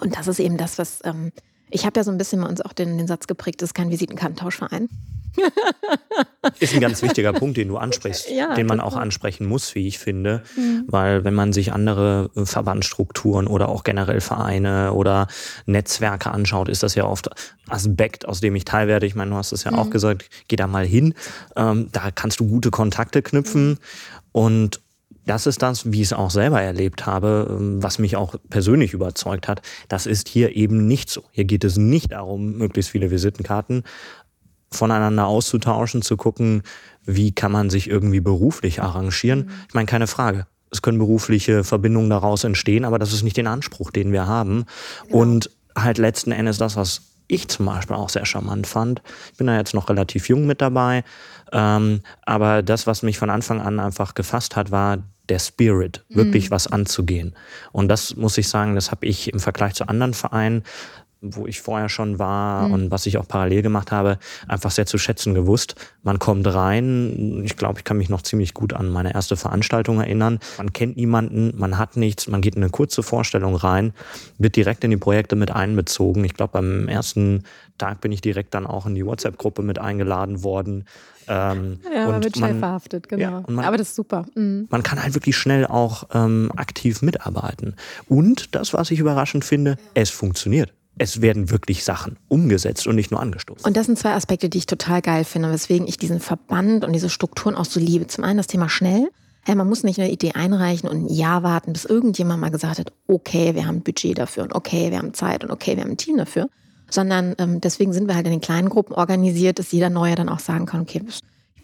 Und 0.00 0.16
das 0.16 0.26
ist 0.28 0.40
eben 0.40 0.56
das, 0.56 0.78
was 0.78 1.00
ähm, 1.04 1.32
ich 1.74 1.84
habe 1.84 1.98
ja 1.98 2.04
so 2.04 2.12
ein 2.12 2.18
bisschen 2.18 2.40
mal 2.40 2.48
uns 2.48 2.60
auch 2.60 2.72
den, 2.72 2.96
den 2.96 3.08
Satz 3.08 3.26
geprägt, 3.26 3.60
das 3.60 3.70
ist 3.70 3.74
kein 3.74 3.90
Visitenkartentauschverein. 3.90 4.88
ist 6.60 6.72
ein 6.72 6.80
ganz 6.80 7.02
wichtiger 7.02 7.32
Punkt, 7.32 7.56
den 7.56 7.66
du 7.66 7.76
ansprichst, 7.76 8.30
ja, 8.30 8.54
den 8.54 8.68
man 8.68 8.78
auch 8.78 8.94
ansprechen 8.94 9.46
muss, 9.46 9.74
wie 9.74 9.88
ich 9.88 9.98
finde, 9.98 10.44
mhm. 10.56 10.84
weil 10.86 11.24
wenn 11.24 11.34
man 11.34 11.52
sich 11.52 11.72
andere 11.72 12.30
äh, 12.36 12.46
Verbandsstrukturen 12.46 13.48
oder 13.48 13.68
auch 13.68 13.82
generell 13.82 14.20
Vereine 14.20 14.92
oder 14.92 15.26
Netzwerke 15.66 16.30
anschaut, 16.30 16.68
ist 16.68 16.84
das 16.84 16.94
ja 16.94 17.04
oft 17.06 17.28
Aspekt, 17.68 18.28
aus 18.28 18.40
dem 18.40 18.54
ich 18.54 18.64
Teil 18.64 18.86
werde. 18.86 19.06
Ich 19.06 19.16
meine, 19.16 19.32
du 19.32 19.36
hast 19.36 19.50
es 19.50 19.64
ja 19.64 19.72
mhm. 19.72 19.78
auch 19.80 19.90
gesagt, 19.90 20.30
geh 20.46 20.54
da 20.54 20.68
mal 20.68 20.86
hin, 20.86 21.14
ähm, 21.56 21.88
da 21.90 22.12
kannst 22.12 22.38
du 22.38 22.46
gute 22.46 22.70
Kontakte 22.70 23.20
knüpfen 23.20 23.70
mhm. 23.70 23.78
und 24.30 24.80
das 25.26 25.46
ist 25.46 25.62
das, 25.62 25.90
wie 25.90 26.02
ich 26.02 26.08
es 26.08 26.12
auch 26.12 26.30
selber 26.30 26.60
erlebt 26.60 27.06
habe, 27.06 27.46
ähm, 27.50 27.82
was 27.82 27.98
mich 27.98 28.16
auch 28.16 28.34
persönlich 28.50 28.92
überzeugt 28.92 29.48
hat. 29.48 29.62
Das 29.88 30.06
ist 30.06 30.28
hier 30.28 30.54
eben 30.56 30.86
nicht 30.86 31.10
so. 31.10 31.24
Hier 31.30 31.44
geht 31.44 31.64
es 31.64 31.76
nicht 31.76 32.12
darum, 32.12 32.58
möglichst 32.58 32.90
viele 32.90 33.10
Visitenkarten 33.10 33.84
voneinander 34.70 35.26
auszutauschen, 35.26 36.02
zu 36.02 36.16
gucken, 36.16 36.62
wie 37.04 37.32
kann 37.32 37.52
man 37.52 37.70
sich 37.70 37.88
irgendwie 37.88 38.20
beruflich 38.20 38.82
arrangieren. 38.82 39.40
Mhm. 39.40 39.50
Ich 39.68 39.74
meine, 39.74 39.86
keine 39.86 40.06
Frage. 40.06 40.46
Es 40.70 40.82
können 40.82 40.98
berufliche 40.98 41.62
Verbindungen 41.62 42.10
daraus 42.10 42.42
entstehen, 42.42 42.84
aber 42.84 42.98
das 42.98 43.12
ist 43.12 43.22
nicht 43.22 43.36
den 43.36 43.46
Anspruch, 43.46 43.92
den 43.92 44.10
wir 44.10 44.26
haben. 44.26 44.64
Genau. 45.06 45.18
Und 45.18 45.50
halt 45.76 45.98
letzten 45.98 46.32
Endes 46.32 46.58
das, 46.58 46.76
was 46.76 47.02
ich 47.28 47.48
zum 47.48 47.66
Beispiel 47.66 47.96
auch 47.96 48.08
sehr 48.08 48.26
charmant 48.26 48.66
fand. 48.66 49.02
Ich 49.32 49.38
bin 49.38 49.46
da 49.46 49.56
jetzt 49.56 49.74
noch 49.74 49.88
relativ 49.88 50.28
jung 50.28 50.46
mit 50.46 50.60
dabei. 50.60 51.04
Ähm, 51.52 52.00
aber 52.26 52.62
das, 52.62 52.86
was 52.86 53.02
mich 53.02 53.18
von 53.18 53.30
Anfang 53.30 53.60
an 53.60 53.80
einfach 53.80 54.14
gefasst 54.14 54.56
hat, 54.56 54.70
war 54.70 54.98
der 55.28 55.38
Spirit, 55.38 56.04
wirklich 56.08 56.50
mhm. 56.50 56.54
was 56.54 56.66
anzugehen. 56.66 57.34
Und 57.72 57.88
das 57.88 58.16
muss 58.16 58.36
ich 58.38 58.48
sagen, 58.48 58.74
das 58.74 58.90
habe 58.90 59.06
ich 59.06 59.32
im 59.32 59.40
Vergleich 59.40 59.74
zu 59.74 59.88
anderen 59.88 60.14
Vereinen 60.14 60.64
wo 61.24 61.46
ich 61.46 61.60
vorher 61.60 61.88
schon 61.88 62.18
war 62.18 62.68
mhm. 62.68 62.74
und 62.74 62.90
was 62.90 63.06
ich 63.06 63.16
auch 63.16 63.26
parallel 63.26 63.62
gemacht 63.62 63.90
habe, 63.90 64.18
einfach 64.46 64.70
sehr 64.70 64.86
zu 64.86 64.98
schätzen 64.98 65.34
gewusst. 65.34 65.74
Man 66.02 66.18
kommt 66.18 66.46
rein, 66.46 67.42
ich 67.44 67.56
glaube, 67.56 67.78
ich 67.78 67.84
kann 67.84 67.96
mich 67.96 68.10
noch 68.10 68.22
ziemlich 68.22 68.52
gut 68.52 68.74
an 68.74 68.90
meine 68.90 69.14
erste 69.14 69.36
Veranstaltung 69.36 70.00
erinnern. 70.00 70.38
Man 70.58 70.72
kennt 70.72 70.96
niemanden, 70.96 71.54
man 71.56 71.78
hat 71.78 71.96
nichts, 71.96 72.28
man 72.28 72.42
geht 72.42 72.56
in 72.56 72.62
eine 72.62 72.70
kurze 72.70 73.02
Vorstellung 73.02 73.54
rein, 73.54 73.94
wird 74.38 74.56
direkt 74.56 74.84
in 74.84 74.90
die 74.90 74.96
Projekte 74.96 75.36
mit 75.36 75.50
einbezogen. 75.50 76.24
Ich 76.24 76.34
glaube, 76.34 76.52
beim 76.52 76.88
ersten 76.88 77.44
Tag 77.78 78.00
bin 78.00 78.12
ich 78.12 78.20
direkt 78.20 78.54
dann 78.54 78.66
auch 78.66 78.86
in 78.86 78.94
die 78.94 79.06
WhatsApp-Gruppe 79.06 79.62
mit 79.62 79.78
eingeladen 79.78 80.44
worden. 80.44 80.84
Ähm, 81.28 81.80
ja, 81.92 82.08
und 82.08 82.24
wird 82.24 82.36
schnell 82.36 82.58
verhaftet, 82.58 83.08
genau. 83.08 83.22
Ja, 83.22 83.44
man, 83.48 83.64
Aber 83.64 83.76
das 83.76 83.88
ist 83.88 83.96
super. 83.96 84.26
Mhm. 84.34 84.66
Man 84.70 84.82
kann 84.82 85.02
halt 85.02 85.14
wirklich 85.14 85.36
schnell 85.36 85.66
auch 85.66 86.04
ähm, 86.12 86.50
aktiv 86.56 87.02
mitarbeiten. 87.02 87.76
Und 88.08 88.54
das, 88.54 88.72
was 88.72 88.90
ich 88.90 88.98
überraschend 88.98 89.44
finde, 89.44 89.76
es 89.94 90.10
funktioniert. 90.10 90.72
Es 90.96 91.20
werden 91.20 91.50
wirklich 91.50 91.82
Sachen 91.82 92.18
umgesetzt 92.28 92.86
und 92.86 92.94
nicht 92.94 93.10
nur 93.10 93.20
angestoßen. 93.20 93.66
Und 93.66 93.76
das 93.76 93.86
sind 93.86 93.98
zwei 93.98 94.12
Aspekte, 94.12 94.48
die 94.48 94.58
ich 94.58 94.66
total 94.66 95.02
geil 95.02 95.24
finde, 95.24 95.50
weswegen 95.50 95.88
ich 95.88 95.96
diesen 95.96 96.20
Verband 96.20 96.84
und 96.84 96.92
diese 96.92 97.10
Strukturen 97.10 97.56
auch 97.56 97.64
so 97.64 97.80
liebe. 97.80 98.06
Zum 98.06 98.22
einen 98.22 98.36
das 98.36 98.46
Thema 98.46 98.68
schnell. 98.68 99.08
Ja, 99.46 99.54
man 99.56 99.68
muss 99.68 99.82
nicht 99.82 99.98
eine 99.98 100.10
Idee 100.10 100.32
einreichen 100.32 100.88
und 100.88 101.04
ein 101.04 101.12
Jahr 101.12 101.42
warten, 101.42 101.72
bis 101.72 101.84
irgendjemand 101.84 102.40
mal 102.40 102.50
gesagt 102.50 102.78
hat, 102.78 102.92
okay, 103.08 103.54
wir 103.54 103.66
haben 103.66 103.82
Budget 103.82 104.16
dafür 104.18 104.44
und 104.44 104.54
okay, 104.54 104.90
wir 104.90 104.98
haben 104.98 105.12
Zeit 105.12 105.44
und 105.44 105.50
okay, 105.50 105.76
wir 105.76 105.82
haben 105.82 105.90
ein 105.90 105.96
Team 105.98 106.16
dafür, 106.16 106.48
sondern 106.90 107.34
ähm, 107.38 107.60
deswegen 107.60 107.92
sind 107.92 108.08
wir 108.08 108.14
halt 108.14 108.26
in 108.26 108.32
den 108.32 108.40
kleinen 108.40 108.68
Gruppen 108.68 108.94
organisiert, 108.94 109.58
dass 109.58 109.72
jeder 109.72 109.90
Neue 109.90 110.14
dann 110.14 110.28
auch 110.28 110.40
sagen 110.40 110.66
kann, 110.66 110.82
okay, 110.82 111.00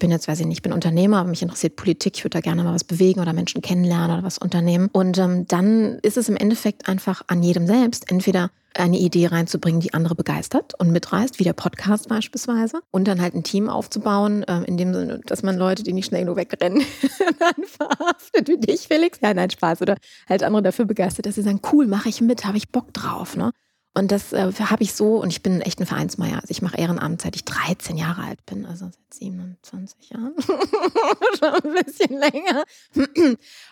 bin 0.00 0.10
jetzt, 0.10 0.26
weiß 0.26 0.40
ich 0.40 0.46
nicht, 0.46 0.58
ich 0.58 0.62
bin 0.62 0.72
Unternehmer, 0.72 1.18
aber 1.18 1.28
mich 1.28 1.42
interessiert 1.42 1.76
Politik, 1.76 2.16
ich 2.16 2.24
würde 2.24 2.38
da 2.38 2.40
gerne 2.40 2.64
mal 2.64 2.74
was 2.74 2.82
bewegen 2.82 3.20
oder 3.20 3.32
Menschen 3.32 3.62
kennenlernen 3.62 4.10
oder 4.10 4.24
was 4.24 4.38
unternehmen. 4.38 4.88
Und 4.92 5.18
ähm, 5.18 5.46
dann 5.46 6.00
ist 6.02 6.16
es 6.16 6.28
im 6.28 6.36
Endeffekt 6.36 6.88
einfach 6.88 7.22
an 7.28 7.42
jedem 7.42 7.68
selbst, 7.68 8.10
entweder 8.10 8.50
eine 8.74 8.98
Idee 8.98 9.26
reinzubringen, 9.26 9.80
die 9.80 9.94
andere 9.94 10.14
begeistert 10.14 10.74
und 10.78 10.90
mitreißt, 10.90 11.38
wie 11.38 11.44
der 11.44 11.52
Podcast 11.52 12.08
beispielsweise. 12.08 12.80
Und 12.90 13.08
dann 13.08 13.20
halt 13.20 13.34
ein 13.34 13.42
Team 13.42 13.68
aufzubauen, 13.68 14.42
äh, 14.44 14.62
in 14.62 14.76
dem 14.76 14.94
Sinne, 14.94 15.20
dass 15.26 15.42
man 15.42 15.56
Leute, 15.56 15.82
die 15.82 15.92
nicht 15.92 16.06
schnell 16.06 16.22
genug 16.22 16.36
wegrennen, 16.36 16.82
dann 17.38 17.64
verhaftet, 17.64 18.48
wie 18.48 18.58
dich, 18.58 18.88
Felix. 18.88 19.18
Ja, 19.20 19.34
nein, 19.34 19.50
Spaß. 19.50 19.82
Oder 19.82 19.96
halt 20.28 20.42
andere 20.42 20.62
dafür 20.62 20.84
begeistert, 20.84 21.26
dass 21.26 21.34
sie 21.34 21.42
sagen, 21.42 21.60
cool, 21.72 21.86
mache 21.86 22.08
ich 22.08 22.20
mit, 22.20 22.44
habe 22.44 22.56
ich 22.56 22.70
Bock 22.70 22.92
drauf. 22.94 23.36
Ne? 23.36 23.52
Und 23.92 24.12
das 24.12 24.32
äh, 24.32 24.52
habe 24.52 24.82
ich 24.82 24.94
so, 24.94 25.16
und 25.20 25.30
ich 25.30 25.42
bin 25.42 25.60
echt 25.60 25.80
ein 25.80 25.86
Vereinsmeier. 25.86 26.36
Also 26.36 26.48
ich 26.50 26.62
mache 26.62 26.76
Ehrenamt, 26.76 27.22
seit 27.22 27.34
ich 27.34 27.44
13 27.44 27.96
Jahre 27.96 28.22
alt 28.22 28.44
bin, 28.46 28.64
also 28.64 28.86
seit 28.86 29.14
27 29.14 30.10
Jahren. 30.10 30.34
Schon 31.38 31.54
ein 31.54 31.84
bisschen 31.84 32.16
länger. 32.16 32.64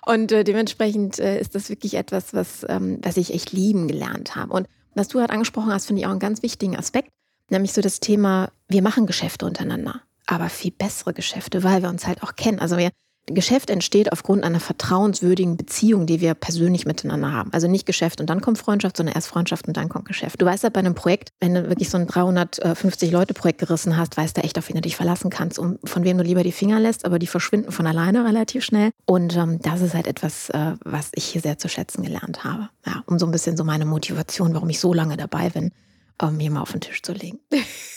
und 0.06 0.32
äh, 0.32 0.42
dementsprechend 0.42 1.20
äh, 1.20 1.40
ist 1.40 1.54
das 1.54 1.70
wirklich 1.70 1.94
etwas, 1.94 2.34
was, 2.34 2.66
ähm, 2.68 2.98
was 3.02 3.16
ich 3.16 3.32
echt 3.32 3.52
lieben 3.52 3.86
gelernt 3.86 4.34
habe. 4.34 4.52
Und 4.54 4.66
was 4.94 5.06
du 5.08 5.20
halt 5.20 5.30
angesprochen 5.30 5.72
hast, 5.72 5.86
finde 5.86 6.00
ich 6.00 6.06
auch 6.06 6.10
einen 6.10 6.18
ganz 6.18 6.42
wichtigen 6.42 6.76
Aspekt, 6.76 7.12
nämlich 7.48 7.72
so 7.72 7.80
das 7.80 8.00
Thema, 8.00 8.50
wir 8.66 8.82
machen 8.82 9.06
Geschäfte 9.06 9.46
untereinander, 9.46 10.02
aber 10.26 10.48
viel 10.48 10.72
bessere 10.72 11.14
Geschäfte, 11.14 11.62
weil 11.62 11.82
wir 11.82 11.88
uns 11.88 12.08
halt 12.08 12.24
auch 12.24 12.34
kennen. 12.34 12.58
Also 12.58 12.76
wir 12.76 12.90
Geschäft 13.34 13.70
entsteht 13.70 14.12
aufgrund 14.12 14.44
einer 14.44 14.60
vertrauenswürdigen 14.60 15.56
Beziehung, 15.56 16.06
die 16.06 16.20
wir 16.20 16.34
persönlich 16.34 16.86
miteinander 16.86 17.32
haben. 17.32 17.52
Also 17.52 17.68
nicht 17.68 17.86
Geschäft 17.86 18.20
und 18.20 18.28
dann 18.30 18.40
kommt 18.40 18.58
Freundschaft, 18.58 18.96
sondern 18.96 19.14
erst 19.14 19.28
Freundschaft 19.28 19.68
und 19.68 19.76
dann 19.76 19.88
kommt 19.88 20.06
Geschäft. 20.06 20.40
Du 20.40 20.46
weißt 20.46 20.64
ja 20.64 20.70
bei 20.70 20.80
einem 20.80 20.94
Projekt, 20.94 21.30
wenn 21.40 21.54
du 21.54 21.68
wirklich 21.68 21.90
so 21.90 21.98
ein 21.98 22.06
350 22.06 23.10
Leute 23.10 23.34
Projekt 23.34 23.60
gerissen 23.60 23.96
hast, 23.96 24.16
weißt 24.16 24.36
du 24.36 24.42
echt, 24.42 24.58
auf 24.58 24.68
wen 24.68 24.76
du 24.76 24.82
dich 24.82 24.96
verlassen 24.96 25.30
kannst 25.30 25.58
und 25.58 25.78
von 25.88 26.04
wem 26.04 26.18
du 26.18 26.24
lieber 26.24 26.42
die 26.42 26.52
Finger 26.52 26.80
lässt, 26.80 27.04
aber 27.04 27.18
die 27.18 27.26
verschwinden 27.26 27.72
von 27.72 27.86
alleine 27.86 28.24
relativ 28.24 28.64
schnell. 28.64 28.90
Und 29.06 29.36
ähm, 29.36 29.60
das 29.62 29.80
ist 29.80 29.94
halt 29.94 30.06
etwas, 30.06 30.50
äh, 30.50 30.72
was 30.84 31.10
ich 31.14 31.24
hier 31.24 31.40
sehr 31.40 31.58
zu 31.58 31.68
schätzen 31.68 32.02
gelernt 32.02 32.44
habe. 32.44 32.68
Ja, 32.86 33.02
um 33.06 33.18
so 33.18 33.26
ein 33.26 33.32
bisschen 33.32 33.56
so 33.56 33.64
meine 33.64 33.84
Motivation, 33.84 34.54
warum 34.54 34.68
ich 34.68 34.80
so 34.80 34.92
lange 34.94 35.16
dabei 35.16 35.50
bin 35.50 35.72
um 36.20 36.36
mir 36.36 36.50
mal 36.50 36.62
auf 36.62 36.72
den 36.72 36.80
Tisch 36.80 37.02
zu 37.02 37.12
legen. 37.12 37.38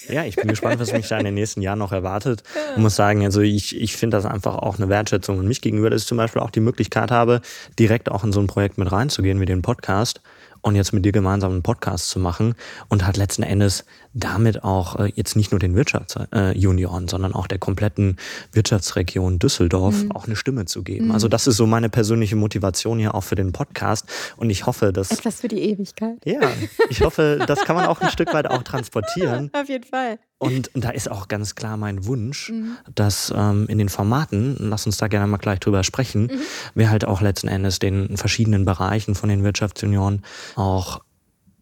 Ja, 0.07 0.23
ich 0.25 0.35
bin 0.35 0.47
gespannt, 0.47 0.79
was 0.79 0.93
mich 0.93 1.07
da 1.07 1.17
in 1.17 1.25
den 1.25 1.33
nächsten 1.33 1.61
Jahren 1.61 1.79
noch 1.79 1.91
erwartet. 1.91 2.43
Und 2.75 2.83
muss 2.83 2.95
sagen, 2.95 3.23
also 3.23 3.41
ich, 3.41 3.79
ich 3.79 3.95
finde 3.95 4.17
das 4.17 4.25
einfach 4.25 4.55
auch 4.55 4.77
eine 4.77 4.89
Wertschätzung 4.89 5.39
und 5.39 5.47
mich 5.47 5.61
gegenüber, 5.61 5.89
dass 5.89 6.03
ich 6.03 6.07
zum 6.07 6.17
Beispiel 6.17 6.41
auch 6.41 6.51
die 6.51 6.59
Möglichkeit 6.59 7.11
habe, 7.11 7.41
direkt 7.77 8.09
auch 8.09 8.23
in 8.23 8.31
so 8.31 8.39
ein 8.39 8.47
Projekt 8.47 8.77
mit 8.77 8.91
reinzugehen 8.91 9.39
wie 9.39 9.45
den 9.45 9.61
Podcast 9.61 10.21
und 10.61 10.75
jetzt 10.75 10.93
mit 10.93 11.05
dir 11.05 11.11
gemeinsam 11.11 11.51
einen 11.51 11.63
Podcast 11.63 12.09
zu 12.09 12.19
machen 12.19 12.55
und 12.89 13.05
hat 13.05 13.17
letzten 13.17 13.43
Endes 13.43 13.85
damit 14.13 14.63
auch 14.63 14.97
äh, 14.97 15.11
jetzt 15.15 15.35
nicht 15.35 15.51
nur 15.51 15.59
den 15.59 15.75
Wirtschaftsjunioren, 15.75 17.05
äh, 17.05 17.09
sondern 17.09 17.33
auch 17.33 17.47
der 17.47 17.59
kompletten 17.59 18.17
Wirtschaftsregion 18.51 19.39
Düsseldorf 19.39 20.03
mhm. 20.03 20.11
auch 20.11 20.25
eine 20.25 20.35
Stimme 20.35 20.65
zu 20.65 20.83
geben. 20.83 21.05
Mhm. 21.05 21.11
Also 21.11 21.27
das 21.27 21.47
ist 21.47 21.57
so 21.57 21.65
meine 21.65 21.89
persönliche 21.89 22.35
Motivation 22.35 22.99
hier 22.99 23.15
auch 23.15 23.23
für 23.23 23.35
den 23.35 23.51
Podcast 23.51 24.07
und 24.37 24.49
ich 24.49 24.65
hoffe, 24.65 24.91
dass 24.93 25.11
etwas 25.11 25.41
für 25.41 25.47
die 25.47 25.61
Ewigkeit. 25.61 26.17
Ja, 26.25 26.41
ich 26.89 27.01
hoffe, 27.01 27.39
das 27.47 27.63
kann 27.63 27.75
man 27.75 27.85
auch 27.85 28.01
ein 28.01 28.09
Stück 28.09 28.33
weit 28.33 28.47
auch 28.47 28.63
transportieren. 28.63 29.49
Auf 29.53 29.69
jeden 29.69 29.85
Fall. 29.85 30.19
Und, 30.41 30.73
und 30.73 30.83
da 30.83 30.89
ist 30.89 31.11
auch 31.11 31.27
ganz 31.27 31.53
klar 31.53 31.77
mein 31.77 32.07
Wunsch, 32.07 32.49
mhm. 32.49 32.75
dass 32.95 33.31
ähm, 33.35 33.67
in 33.67 33.77
den 33.77 33.89
Formaten, 33.89 34.55
lass 34.57 34.87
uns 34.87 34.97
da 34.97 35.07
gerne 35.07 35.27
mal 35.27 35.37
gleich 35.37 35.59
drüber 35.59 35.83
sprechen, 35.83 36.23
mhm. 36.23 36.39
wir 36.73 36.89
halt 36.89 37.05
auch 37.05 37.21
letzten 37.21 37.47
Endes 37.47 37.77
den 37.77 38.17
verschiedenen 38.17 38.65
Bereichen 38.65 39.13
von 39.13 39.29
den 39.29 39.43
Wirtschaftsjunioren 39.43 40.23
auch 40.55 41.01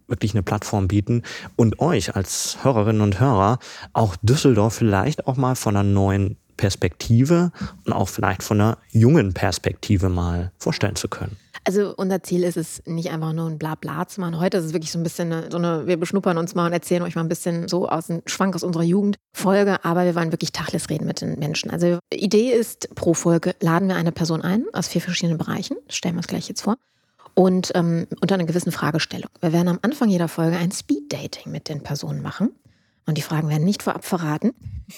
wirklich 0.07 0.33
eine 0.33 0.43
Plattform 0.43 0.87
bieten 0.87 1.23
und 1.57 1.81
euch 1.81 2.15
als 2.15 2.57
Hörerinnen 2.63 3.01
und 3.01 3.19
Hörer 3.19 3.59
auch 3.91 4.15
Düsseldorf 4.21 4.75
vielleicht 4.75 5.27
auch 5.27 5.35
mal 5.35 5.55
von 5.55 5.75
einer 5.75 5.83
neuen 5.83 6.37
Perspektive 6.59 7.53
und 7.85 7.93
auch 7.93 8.09
vielleicht 8.09 8.43
von 8.43 8.59
einer 8.59 8.77
jungen 8.91 9.33
Perspektive 9.33 10.09
mal 10.09 10.51
vorstellen 10.57 10.97
zu 10.97 11.07
können. 11.07 11.37
Also 11.63 11.93
unser 11.95 12.21
Ziel 12.21 12.43
ist 12.43 12.57
es 12.57 12.83
nicht 12.85 13.11
einfach 13.11 13.31
nur 13.31 13.49
ein 13.49 13.57
Blabla 13.57 14.07
zu 14.09 14.19
machen. 14.19 14.39
Heute 14.39 14.57
ist 14.57 14.65
es 14.65 14.73
wirklich 14.73 14.91
so 14.91 14.99
ein 14.99 15.03
bisschen 15.03 15.49
so 15.49 15.57
eine, 15.57 15.87
wir 15.87 15.97
beschnuppern 15.97 16.37
uns 16.37 16.55
mal 16.55 16.65
und 16.65 16.73
erzählen 16.73 17.01
euch 17.03 17.15
mal 17.15 17.21
ein 17.21 17.29
bisschen 17.29 17.69
so 17.69 17.87
aus 17.87 18.09
einem 18.09 18.23
Schwank 18.25 18.55
aus 18.55 18.63
unserer 18.63 18.83
Jugendfolge, 18.83 19.83
aber 19.85 20.03
wir 20.03 20.15
wollen 20.15 20.33
wirklich 20.33 20.51
Tachles 20.51 20.89
reden 20.89 21.05
mit 21.05 21.21
den 21.21 21.39
Menschen. 21.39 21.71
Also 21.71 21.99
Idee 22.13 22.51
ist, 22.51 22.93
pro 22.95 23.13
Folge 23.13 23.55
laden 23.61 23.87
wir 23.87 23.95
eine 23.95 24.11
Person 24.11 24.41
ein 24.41 24.65
aus 24.73 24.89
vier 24.89 25.01
verschiedenen 25.01 25.37
Bereichen. 25.37 25.77
Stellen 25.87 26.15
wir 26.15 26.19
uns 26.19 26.27
gleich 26.27 26.49
jetzt 26.49 26.61
vor 26.61 26.75
und 27.35 27.71
ähm, 27.73 28.05
unter 28.19 28.35
einer 28.35 28.45
gewissen 28.45 28.73
Fragestellung. 28.73 29.29
Wir 29.39 29.53
werden 29.53 29.69
am 29.69 29.79
Anfang 29.81 30.09
jeder 30.09 30.27
Folge 30.27 30.57
ein 30.57 30.73
Speed-Dating 30.73 31.51
mit 31.51 31.69
den 31.69 31.83
Personen 31.83 32.21
machen. 32.21 32.51
Und 33.05 33.17
die 33.17 33.21
Fragen 33.21 33.49
werden 33.49 33.63
nicht 33.63 33.81
vorab 33.81 34.05
verraten, 34.05 34.53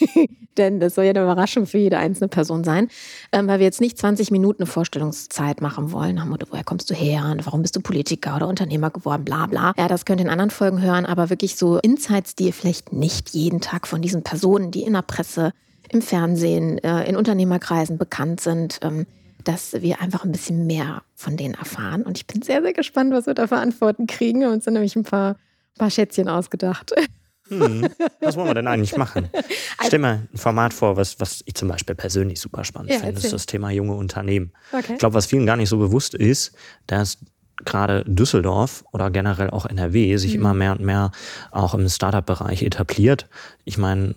denn 0.58 0.80
das 0.80 0.96
soll 0.96 1.06
ja 1.06 1.12
eine 1.12 1.24
Überraschung 1.24 1.66
für 1.66 1.78
jede 1.78 1.98
einzelne 1.98 2.28
Person 2.28 2.64
sein, 2.64 2.90
ähm, 3.32 3.48
weil 3.48 3.60
wir 3.60 3.66
jetzt 3.66 3.82
nicht 3.82 3.98
20 3.98 4.32
Minuten 4.32 4.64
eine 4.64 4.68
Vorstellungszeit 4.68 5.62
machen 5.62 5.92
wollen. 5.92 6.20
Haben 6.20 6.30
wir, 6.30 6.38
woher 6.50 6.64
kommst 6.64 6.90
du 6.90 6.94
her 6.94 7.30
und 7.32 7.46
warum 7.46 7.62
bist 7.62 7.76
du 7.76 7.82
Politiker 7.82 8.36
oder 8.36 8.48
Unternehmer 8.48 8.90
geworden, 8.90 9.24
bla 9.24 9.46
bla. 9.46 9.74
Ja, 9.78 9.88
das 9.88 10.06
könnt 10.06 10.20
ihr 10.20 10.26
in 10.26 10.32
anderen 10.32 10.52
Folgen 10.52 10.82
hören, 10.82 11.06
aber 11.06 11.30
wirklich 11.30 11.56
so 11.56 11.78
Insights, 11.80 12.36
die 12.36 12.48
ihr 12.48 12.54
vielleicht 12.54 12.92
nicht 12.92 13.30
jeden 13.30 13.62
Tag 13.62 13.88
von 13.88 14.02
diesen 14.02 14.24
Personen, 14.24 14.72
die 14.72 14.84
in 14.84 14.94
der 14.94 15.04
Presse, 15.04 15.54
im 15.90 16.02
Fernsehen, 16.02 16.78
äh, 16.80 17.08
in 17.08 17.16
Unternehmerkreisen 17.16 17.98
bekannt 17.98 18.42
sind, 18.42 18.80
ähm, 18.82 19.06
dass 19.44 19.74
wir 19.82 20.02
einfach 20.02 20.24
ein 20.24 20.32
bisschen 20.32 20.68
mehr 20.68 21.04
von 21.16 21.38
denen 21.38 21.56
erfahren. 21.56 22.04
Und 22.04 22.18
ich 22.18 22.28
bin 22.28 22.42
sehr, 22.42 22.62
sehr 22.62 22.74
gespannt, 22.74 23.14
was 23.14 23.26
wir 23.26 23.34
da 23.34 23.48
für 23.48 23.58
Antworten 23.58 24.08
kriegen. 24.08 24.40
Wir 24.40 24.48
haben 24.48 24.54
uns 24.54 24.66
nämlich 24.66 24.96
ein 24.96 25.04
paar, 25.04 25.38
paar 25.78 25.90
Schätzchen 25.90 26.28
ausgedacht. 26.28 26.94
Hm, 27.52 27.88
was 28.22 28.36
wollen 28.38 28.48
wir 28.48 28.54
denn 28.54 28.68
eigentlich 28.68 28.96
machen? 28.98 29.30
Also 29.78 29.88
stelle 29.88 30.02
mir 30.02 30.28
ein 30.32 30.38
Format 30.38 30.74
vor, 30.74 30.96
was, 30.96 31.20
was 31.20 31.44
ich 31.46 31.56
zum 31.56 31.68
Beispiel 31.68 31.96
persönlich 31.96 32.40
super 32.40 32.64
spannend 32.64 32.92
ja, 32.92 33.00
finde. 33.00 33.20
Ist 33.20 33.34
das 33.34 33.48
Thema 33.48 33.72
junge 33.72 33.94
Unternehmen. 33.94 34.52
Okay. 34.72 34.94
Ich 34.94 35.00
glaube, 35.00 35.16
was 35.16 35.26
vielen 35.26 35.46
gar 35.46 35.58
nicht 35.58 35.70
so 35.70 35.78
bewusst 35.78 36.14
ist, 36.14 36.54
dass 36.86 37.18
gerade 37.66 38.04
Düsseldorf 38.06 38.84
oder 38.92 39.10
generell 39.10 39.50
auch 39.50 39.66
NRW 39.66 40.18
sich 40.18 40.34
mhm. 40.34 40.40
immer 40.40 40.54
mehr 40.54 40.72
und 40.74 40.82
mehr 40.82 41.12
auch 41.52 41.74
im 41.74 41.88
Startup-Bereich 41.88 42.64
etabliert. 42.64 43.28
Ich 43.66 43.78
meine, 43.78 44.16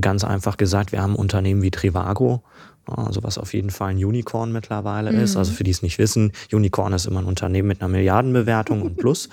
ganz 0.00 0.24
einfach 0.24 0.56
gesagt, 0.56 0.92
wir 0.92 1.02
haben 1.02 1.16
Unternehmen 1.16 1.62
wie 1.62 1.70
Trivago, 1.70 2.42
also 2.86 3.22
was 3.22 3.38
auf 3.38 3.52
jeden 3.52 3.70
Fall 3.70 3.90
ein 3.90 4.04
Unicorn 4.04 4.52
mittlerweile 4.52 5.12
mhm. 5.12 5.20
ist. 5.20 5.36
Also 5.36 5.52
für 5.52 5.64
die 5.64 5.70
es 5.70 5.82
nicht 5.82 5.98
wissen, 5.98 6.32
Unicorn 6.52 6.92
ist 6.92 7.06
immer 7.06 7.20
ein 7.20 7.26
Unternehmen 7.26 7.68
mit 7.68 7.80
einer 7.80 7.88
Milliardenbewertung 7.88 8.82
und 8.82 8.96
plus. 8.98 9.28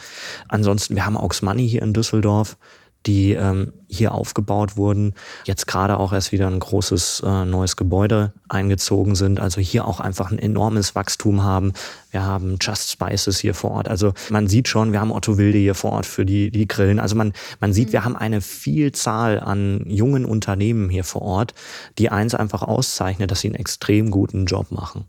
Ansonsten, 0.48 0.96
wir 0.96 1.06
haben 1.06 1.18
Aux 1.18 1.42
Money 1.42 1.68
hier 1.68 1.82
in 1.82 1.94
Düsseldorf, 1.94 2.58
die 3.06 3.34
ähm, 3.34 3.74
hier 3.88 4.14
aufgebaut 4.14 4.78
wurden, 4.78 5.14
jetzt 5.46 5.68
gerade 5.68 5.98
auch 6.00 6.14
erst 6.14 6.32
wieder 6.32 6.48
ein 6.48 6.60
großes 6.60 7.24
äh, 7.26 7.46
neues 7.46 7.76
Gebäude 7.76 8.34
eingezogen 8.50 9.16
sind, 9.16 9.40
also 9.40 9.62
hier 9.62 9.88
auch 9.88 10.00
einfach 10.00 10.32
ein 10.32 10.40
enormes 10.40 10.96
Wachstum 10.96 11.44
haben. 11.44 11.74
Wir 12.12 12.24
haben 12.24 12.58
Just 12.62 12.92
Spices 12.92 13.40
hier 13.40 13.54
vor 13.54 13.72
Ort. 13.72 13.90
Also 13.90 14.14
man 14.30 14.48
sieht 14.48 14.68
schon, 14.68 14.94
wir 14.94 15.02
haben 15.02 15.12
Otto 15.12 15.38
Wilde 15.38 15.58
hier 15.58 15.76
vor 15.76 15.92
Ort 15.92 16.06
für 16.06 16.26
die, 16.26 16.50
die 16.50 16.68
Grillen. 16.68 17.00
Also 17.00 17.16
man, 17.16 17.34
man 17.60 17.74
sieht, 17.74 17.92
wir 17.92 18.02
mhm. 18.02 18.06
haben 18.06 18.16
eine 18.16 18.42
Vielzahl 18.42 19.40
an 19.40 19.84
jungen 19.86 20.26
Unternehmen 20.26 20.90
hier 20.90 21.04
vor 21.04 21.24
Ort, 21.24 21.54
die 21.98 22.10
eins 22.10 22.34
einfach 22.34 22.62
auszeichnet, 22.62 23.32
dass 23.32 23.42
sie 23.42 23.50
einen 23.50 23.56
extrem 23.56 24.12
guten 24.12 24.46
Job 24.46 24.72
machen. 24.72 25.06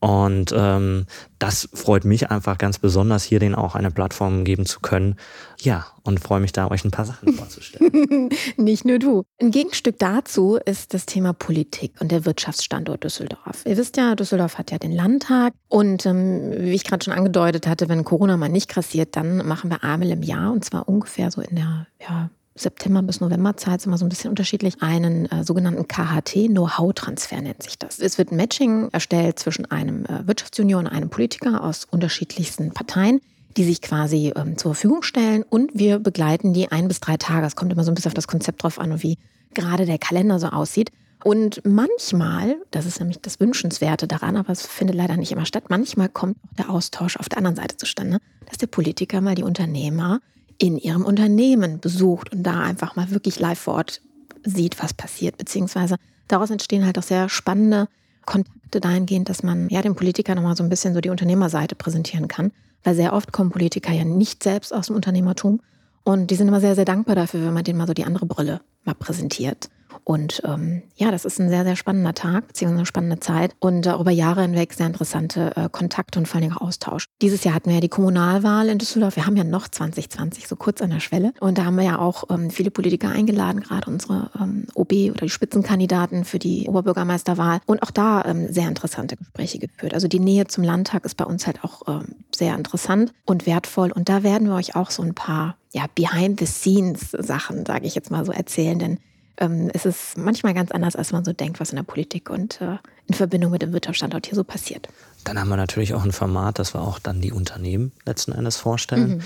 Und 0.00 0.52
ähm, 0.56 1.06
das 1.38 1.68
freut 1.72 2.04
mich 2.04 2.30
einfach 2.30 2.58
ganz 2.58 2.78
besonders, 2.78 3.22
hier 3.22 3.38
denen 3.38 3.54
auch 3.54 3.74
eine 3.74 3.90
Plattform 3.90 4.44
geben 4.44 4.66
zu 4.66 4.80
können. 4.80 5.16
Ja, 5.60 5.86
und 6.02 6.20
freue 6.20 6.40
mich 6.40 6.52
da, 6.52 6.70
euch 6.70 6.84
ein 6.84 6.90
paar 6.90 7.04
Sachen 7.04 7.32
vorzustellen. 7.34 7.92
Nicht 8.56 8.84
nur 8.84 8.98
du. 8.98 9.24
Ein 9.40 9.50
Gegenstück 9.50 9.98
dazu 9.98 10.58
ist 10.64 10.94
das 10.94 11.06
Thema 11.06 11.32
Politik 11.32 11.94
und 12.00 12.12
der 12.12 12.24
Wirtschaftsstandort 12.24 13.04
Düsseldorf. 13.04 13.64
Ihr 13.64 13.76
wisst 13.76 13.96
ja, 13.96 14.14
Düsseldorf 14.14 14.58
hat 14.58 14.70
ja 14.70 14.78
den 14.78 14.92
Landtag 14.92 15.54
und 15.68 16.04
ähm, 16.06 16.52
wie 16.58 16.74
ich 16.74 16.84
gerade 16.84 17.04
schon 17.04 17.14
angedeutet 17.14 17.66
hatte, 17.66 17.88
wenn 17.88 18.04
Corona 18.04 18.36
mal 18.36 18.48
nicht 18.48 18.68
grassiert, 18.68 19.16
dann 19.16 19.46
machen 19.46 19.70
wir 19.70 19.82
einmal 19.84 20.10
im 20.10 20.22
Jahr 20.22 20.52
und 20.52 20.64
zwar 20.64 20.88
ungefähr 20.88 21.30
so 21.30 21.40
in 21.40 21.56
der 21.56 21.86
ja, 22.00 22.30
September 22.54 23.02
bis 23.02 23.20
Novemberzeit, 23.20 23.80
ist 23.80 23.86
immer 23.86 23.98
so 23.98 24.04
ein 24.04 24.08
bisschen 24.08 24.30
unterschiedlich, 24.30 24.82
einen 24.82 25.26
äh, 25.26 25.44
sogenannten 25.44 25.88
KHT, 25.88 26.48
Know-how-Transfer 26.48 27.40
nennt 27.40 27.62
sich 27.62 27.78
das. 27.78 27.98
Es 27.98 28.18
wird 28.18 28.32
ein 28.32 28.36
Matching 28.36 28.88
erstellt 28.92 29.38
zwischen 29.38 29.70
einem 29.70 30.04
äh, 30.04 30.26
Wirtschaftsjunior 30.26 30.80
und 30.80 30.86
einem 30.86 31.10
Politiker 31.10 31.62
aus 31.64 31.86
unterschiedlichsten 31.90 32.72
Parteien 32.72 33.20
die 33.56 33.64
sich 33.64 33.80
quasi 33.82 34.32
ähm, 34.36 34.56
zur 34.56 34.74
Verfügung 34.74 35.02
stellen 35.02 35.42
und 35.42 35.72
wir 35.74 35.98
begleiten 35.98 36.52
die 36.52 36.70
ein 36.70 36.88
bis 36.88 37.00
drei 37.00 37.16
Tage. 37.16 37.46
Es 37.46 37.56
kommt 37.56 37.72
immer 37.72 37.84
so 37.84 37.90
ein 37.90 37.94
bisschen 37.94 38.10
auf 38.10 38.14
das 38.14 38.28
Konzept 38.28 38.62
drauf 38.62 38.78
an 38.78 38.92
und 38.92 39.02
wie 39.02 39.18
gerade 39.54 39.86
der 39.86 39.98
Kalender 39.98 40.38
so 40.38 40.48
aussieht. 40.48 40.92
Und 41.22 41.60
manchmal, 41.66 42.56
das 42.70 42.86
ist 42.86 42.98
nämlich 42.98 43.20
das 43.20 43.40
Wünschenswerte 43.40 44.06
daran, 44.06 44.36
aber 44.36 44.50
es 44.50 44.66
findet 44.66 44.96
leider 44.96 45.16
nicht 45.16 45.32
immer 45.32 45.44
statt, 45.44 45.64
manchmal 45.68 46.08
kommt 46.08 46.36
auch 46.38 46.56
der 46.56 46.70
Austausch 46.70 47.16
auf 47.16 47.28
der 47.28 47.38
anderen 47.38 47.56
Seite 47.56 47.76
zustande, 47.76 48.18
dass 48.46 48.56
der 48.56 48.68
Politiker 48.68 49.20
mal 49.20 49.34
die 49.34 49.42
Unternehmer 49.42 50.20
in 50.56 50.78
ihrem 50.78 51.04
Unternehmen 51.04 51.80
besucht 51.80 52.32
und 52.32 52.42
da 52.42 52.60
einfach 52.60 52.96
mal 52.96 53.10
wirklich 53.10 53.38
live 53.38 53.58
vor 53.58 53.74
Ort 53.74 54.00
sieht, 54.44 54.82
was 54.82 54.94
passiert, 54.94 55.36
beziehungsweise 55.36 55.96
daraus 56.28 56.50
entstehen 56.50 56.86
halt 56.86 56.98
auch 56.98 57.02
sehr 57.02 57.28
spannende 57.28 57.88
Kontakte 58.24 58.80
dahingehend, 58.80 59.28
dass 59.28 59.42
man 59.42 59.68
ja 59.68 59.82
dem 59.82 59.96
Politiker 59.96 60.34
nochmal 60.34 60.56
so 60.56 60.62
ein 60.62 60.68
bisschen 60.68 60.94
so 60.94 61.00
die 61.00 61.10
Unternehmerseite 61.10 61.74
präsentieren 61.74 62.28
kann. 62.28 62.52
Weil 62.84 62.94
sehr 62.94 63.12
oft 63.12 63.32
kommen 63.32 63.50
Politiker 63.50 63.92
ja 63.92 64.04
nicht 64.04 64.42
selbst 64.42 64.72
aus 64.72 64.86
dem 64.86 64.96
Unternehmertum. 64.96 65.60
Und 66.02 66.30
die 66.30 66.34
sind 66.34 66.48
immer 66.48 66.60
sehr, 66.60 66.74
sehr 66.74 66.84
dankbar 66.84 67.14
dafür, 67.14 67.44
wenn 67.44 67.52
man 67.54 67.64
denen 67.64 67.78
mal 67.78 67.86
so 67.86 67.92
die 67.92 68.04
andere 68.04 68.26
Brille 68.26 68.60
mal 68.84 68.94
präsentiert. 68.94 69.68
Und 70.10 70.42
ähm, 70.44 70.82
ja, 70.96 71.12
das 71.12 71.24
ist 71.24 71.38
ein 71.38 71.50
sehr, 71.50 71.62
sehr 71.62 71.76
spannender 71.76 72.14
Tag, 72.14 72.48
beziehungsweise 72.48 72.78
eine 72.80 72.86
spannende 72.86 73.20
Zeit 73.20 73.54
und 73.60 73.86
äh, 73.86 73.94
über 73.94 74.10
Jahre 74.10 74.42
hinweg 74.42 74.72
sehr 74.72 74.88
interessante 74.88 75.52
äh, 75.54 75.68
Kontakte 75.70 76.18
und 76.18 76.26
vor 76.26 76.40
allem 76.40 76.52
auch 76.52 76.62
Austausch. 76.62 77.04
Dieses 77.22 77.44
Jahr 77.44 77.54
hatten 77.54 77.68
wir 77.68 77.76
ja 77.76 77.80
die 77.80 77.88
Kommunalwahl 77.88 78.68
in 78.70 78.78
Düsseldorf. 78.78 79.14
Wir 79.14 79.26
haben 79.26 79.36
ja 79.36 79.44
noch 79.44 79.68
2020, 79.68 80.48
so 80.48 80.56
kurz 80.56 80.82
an 80.82 80.90
der 80.90 80.98
Schwelle. 80.98 81.32
Und 81.38 81.58
da 81.58 81.64
haben 81.64 81.76
wir 81.76 81.84
ja 81.84 82.00
auch 82.00 82.24
ähm, 82.28 82.50
viele 82.50 82.72
Politiker 82.72 83.08
eingeladen, 83.08 83.60
gerade 83.60 83.88
unsere 83.88 84.32
ähm, 84.36 84.66
OB 84.74 84.92
oder 85.12 85.26
die 85.26 85.30
Spitzenkandidaten 85.30 86.24
für 86.24 86.40
die 86.40 86.66
Oberbürgermeisterwahl. 86.66 87.60
Und 87.66 87.84
auch 87.84 87.92
da 87.92 88.24
ähm, 88.24 88.52
sehr 88.52 88.66
interessante 88.66 89.16
Gespräche 89.16 89.60
geführt. 89.60 89.94
Also 89.94 90.08
die 90.08 90.18
Nähe 90.18 90.48
zum 90.48 90.64
Landtag 90.64 91.04
ist 91.04 91.18
bei 91.18 91.24
uns 91.24 91.46
halt 91.46 91.62
auch 91.62 91.82
ähm, 91.86 92.16
sehr 92.34 92.56
interessant 92.56 93.12
und 93.26 93.46
wertvoll. 93.46 93.92
Und 93.92 94.08
da 94.08 94.24
werden 94.24 94.48
wir 94.48 94.56
euch 94.56 94.74
auch 94.74 94.90
so 94.90 95.04
ein 95.04 95.14
paar 95.14 95.56
ja, 95.72 95.84
Behind-the-Scenes-Sachen, 95.94 97.64
sage 97.64 97.86
ich 97.86 97.94
jetzt 97.94 98.10
mal 98.10 98.26
so, 98.26 98.32
erzählen. 98.32 98.80
Denn 98.80 98.98
ähm, 99.40 99.70
es 99.72 99.86
ist 99.86 100.16
manchmal 100.16 100.54
ganz 100.54 100.70
anders, 100.70 100.94
als 100.94 101.12
man 101.12 101.24
so 101.24 101.32
denkt, 101.32 101.60
was 101.60 101.70
in 101.70 101.76
der 101.76 101.82
Politik 101.82 102.30
und 102.30 102.60
äh, 102.60 102.76
in 103.06 103.14
Verbindung 103.14 103.50
mit 103.50 103.62
dem 103.62 103.72
Wirtschaftsstandort 103.72 104.26
hier 104.26 104.36
so 104.36 104.44
passiert. 104.44 104.88
Dann 105.24 105.38
haben 105.38 105.48
wir 105.48 105.56
natürlich 105.56 105.94
auch 105.94 106.04
ein 106.04 106.12
Format, 106.12 106.58
das 106.58 106.74
wir 106.74 106.82
auch 106.82 106.98
dann 106.98 107.20
die 107.20 107.32
Unternehmen 107.32 107.92
letzten 108.04 108.32
Endes 108.32 108.56
vorstellen. 108.56 109.16
Mhm. 109.16 109.22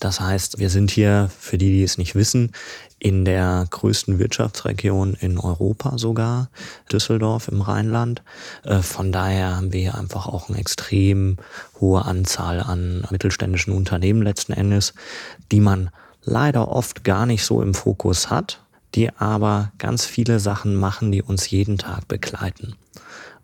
Das 0.00 0.20
heißt, 0.20 0.58
wir 0.58 0.68
sind 0.68 0.90
hier, 0.90 1.30
für 1.38 1.58
die, 1.58 1.70
die 1.70 1.84
es 1.84 1.96
nicht 1.96 2.16
wissen, 2.16 2.50
in 2.98 3.24
der 3.24 3.66
größten 3.70 4.18
Wirtschaftsregion 4.18 5.14
in 5.14 5.38
Europa 5.38 5.96
sogar, 5.96 6.50
Düsseldorf 6.90 7.48
im 7.48 7.60
Rheinland. 7.60 8.22
Äh, 8.64 8.80
von 8.80 9.12
daher 9.12 9.56
haben 9.56 9.72
wir 9.72 9.80
hier 9.80 9.94
einfach 9.94 10.26
auch 10.26 10.48
eine 10.48 10.58
extrem 10.58 11.36
hohe 11.80 12.04
Anzahl 12.04 12.60
an 12.60 13.06
mittelständischen 13.10 13.72
Unternehmen 13.72 14.22
letzten 14.22 14.52
Endes, 14.52 14.92
die 15.52 15.60
man 15.60 15.90
leider 16.24 16.68
oft 16.68 17.04
gar 17.04 17.26
nicht 17.26 17.44
so 17.44 17.62
im 17.62 17.74
Fokus 17.74 18.28
hat 18.28 18.60
die 18.94 19.10
aber 19.16 19.72
ganz 19.78 20.04
viele 20.04 20.40
Sachen 20.40 20.74
machen, 20.74 21.12
die 21.12 21.22
uns 21.22 21.50
jeden 21.50 21.78
Tag 21.78 22.08
begleiten. 22.08 22.74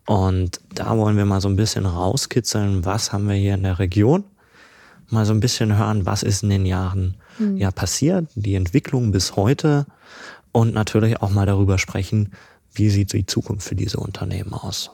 Und 0.05 0.59
da 0.73 0.97
wollen 0.97 1.17
wir 1.17 1.25
mal 1.25 1.41
so 1.41 1.49
ein 1.49 1.55
bisschen 1.55 1.85
rauskitzeln, 1.85 2.85
was 2.85 3.13
haben 3.13 3.27
wir 3.27 3.35
hier 3.35 3.53
in 3.53 3.63
der 3.63 3.79
Region, 3.79 4.23
mal 5.09 5.25
so 5.25 5.33
ein 5.33 5.39
bisschen 5.39 5.77
hören, 5.77 6.05
was 6.05 6.23
ist 6.23 6.43
in 6.43 6.49
den 6.49 6.65
Jahren 6.65 7.15
mhm. 7.37 7.57
ja 7.57 7.71
passiert, 7.71 8.27
die 8.35 8.55
Entwicklung 8.55 9.11
bis 9.11 9.35
heute 9.35 9.85
und 10.51 10.73
natürlich 10.73 11.21
auch 11.21 11.29
mal 11.29 11.45
darüber 11.45 11.77
sprechen, 11.77 12.31
wie 12.73 12.89
sieht 12.89 13.13
die 13.13 13.25
Zukunft 13.25 13.67
für 13.67 13.75
diese 13.75 13.99
Unternehmen 13.99 14.53
aus. 14.53 14.91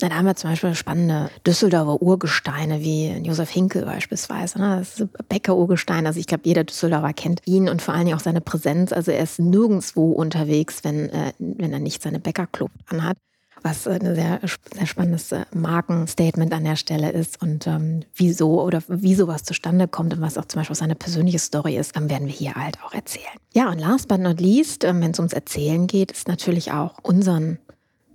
Na, 0.00 0.08
da 0.08 0.16
haben 0.16 0.26
wir 0.26 0.34
zum 0.34 0.50
Beispiel 0.50 0.74
spannende 0.74 1.30
Düsseldorfer 1.46 2.02
Urgesteine 2.02 2.80
wie 2.80 3.10
Josef 3.22 3.50
Hinkel 3.50 3.84
beispielsweise. 3.84 4.58
Ne? 4.58 4.78
Das 4.78 5.00
ist 5.00 5.28
Bäcker-Urgestein. 5.28 6.06
Also 6.06 6.18
ich 6.18 6.26
glaube, 6.26 6.42
jeder 6.44 6.64
Düsseldorfer 6.64 7.12
kennt 7.12 7.42
ihn 7.46 7.68
und 7.68 7.80
vor 7.80 7.94
allen 7.94 8.06
Dingen 8.06 8.16
auch 8.16 8.22
seine 8.22 8.40
Präsenz. 8.40 8.92
Also 8.92 9.12
er 9.12 9.22
ist 9.22 9.38
nirgendwo 9.38 10.10
unterwegs, 10.12 10.80
wenn, 10.82 11.10
äh, 11.10 11.32
wenn 11.38 11.72
er 11.72 11.78
nicht 11.78 12.02
seine 12.02 12.18
Bäckerclub 12.18 12.70
anhat. 12.88 13.16
Was 13.62 13.86
ein 13.86 14.14
sehr, 14.14 14.40
sehr 14.74 14.86
spannendes 14.86 15.32
äh, 15.32 15.46
Markenstatement 15.54 16.52
an 16.52 16.64
der 16.64 16.76
Stelle 16.76 17.12
ist 17.12 17.40
und 17.40 17.66
ähm, 17.66 18.00
wieso 18.14 18.60
oder 18.60 18.82
wie 18.88 19.14
sowas 19.14 19.42
zustande 19.42 19.88
kommt 19.88 20.12
und 20.12 20.20
was 20.20 20.36
auch 20.36 20.44
zum 20.44 20.60
Beispiel 20.60 20.76
seine 20.76 20.96
persönliche 20.96 21.38
Story 21.38 21.78
ist, 21.78 21.96
dann 21.96 22.10
werden 22.10 22.26
wir 22.26 22.34
hier 22.34 22.56
halt 22.56 22.76
auch 22.84 22.92
erzählen. 22.92 23.24
Ja, 23.54 23.70
und 23.70 23.78
last 23.78 24.08
but 24.08 24.20
not 24.20 24.38
least, 24.38 24.84
ähm, 24.84 25.00
wenn 25.00 25.12
es 25.12 25.18
ums 25.18 25.32
Erzählen 25.32 25.86
geht, 25.86 26.12
ist 26.12 26.28
natürlich 26.28 26.72
auch 26.72 26.96
unseren 27.02 27.58